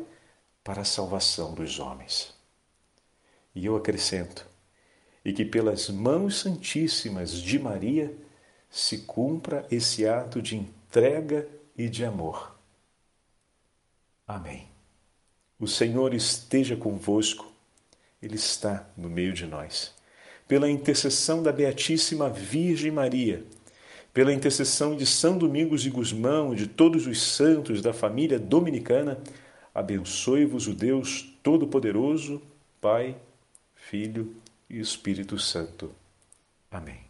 para 0.63 0.81
a 0.81 0.83
salvação 0.83 1.53
dos 1.53 1.77
homens. 1.77 2.33
E 3.53 3.67
eu 3.67 3.75
acrescento, 3.75 4.47
e 5.23 5.31
que 5.31 5.45
pelas 5.45 5.89
mãos 5.89 6.39
santíssimas 6.39 7.33
de 7.33 7.59
Maria 7.59 8.11
se 8.67 8.97
cumpra 8.97 9.63
esse 9.69 10.07
ato 10.07 10.41
de 10.41 10.55
entrega 10.55 11.47
e 11.77 11.87
de 11.87 12.03
amor. 12.03 12.57
Amém. 14.27 14.78
O 15.59 15.67
Senhor 15.67 16.13
esteja 16.13 16.75
convosco, 16.75 17.51
Ele 18.21 18.35
está 18.35 18.87
no 18.95 19.09
meio 19.09 19.33
de 19.33 19.45
nós. 19.45 19.93
Pela 20.47 20.69
intercessão 20.69 21.43
da 21.43 21.51
Beatíssima 21.51 22.29
Virgem 22.29 22.91
Maria, 22.91 23.43
pela 24.13 24.33
intercessão 24.33 24.95
de 24.95 25.05
São 25.05 25.37
Domingos 25.37 25.81
de 25.81 25.89
Gusmão 25.89 26.53
e 26.53 26.55
de 26.55 26.67
todos 26.67 27.05
os 27.05 27.21
santos 27.21 27.81
da 27.81 27.93
família 27.93 28.39
dominicana, 28.39 29.19
abençoe-vos 29.75 30.67
o 30.67 30.73
Deus 30.73 31.33
Todo-Poderoso, 31.43 32.41
Pai, 32.81 33.15
Filho 33.75 34.35
e 34.69 34.79
Espírito 34.79 35.37
Santo. 35.37 35.91
Amém. 36.71 37.08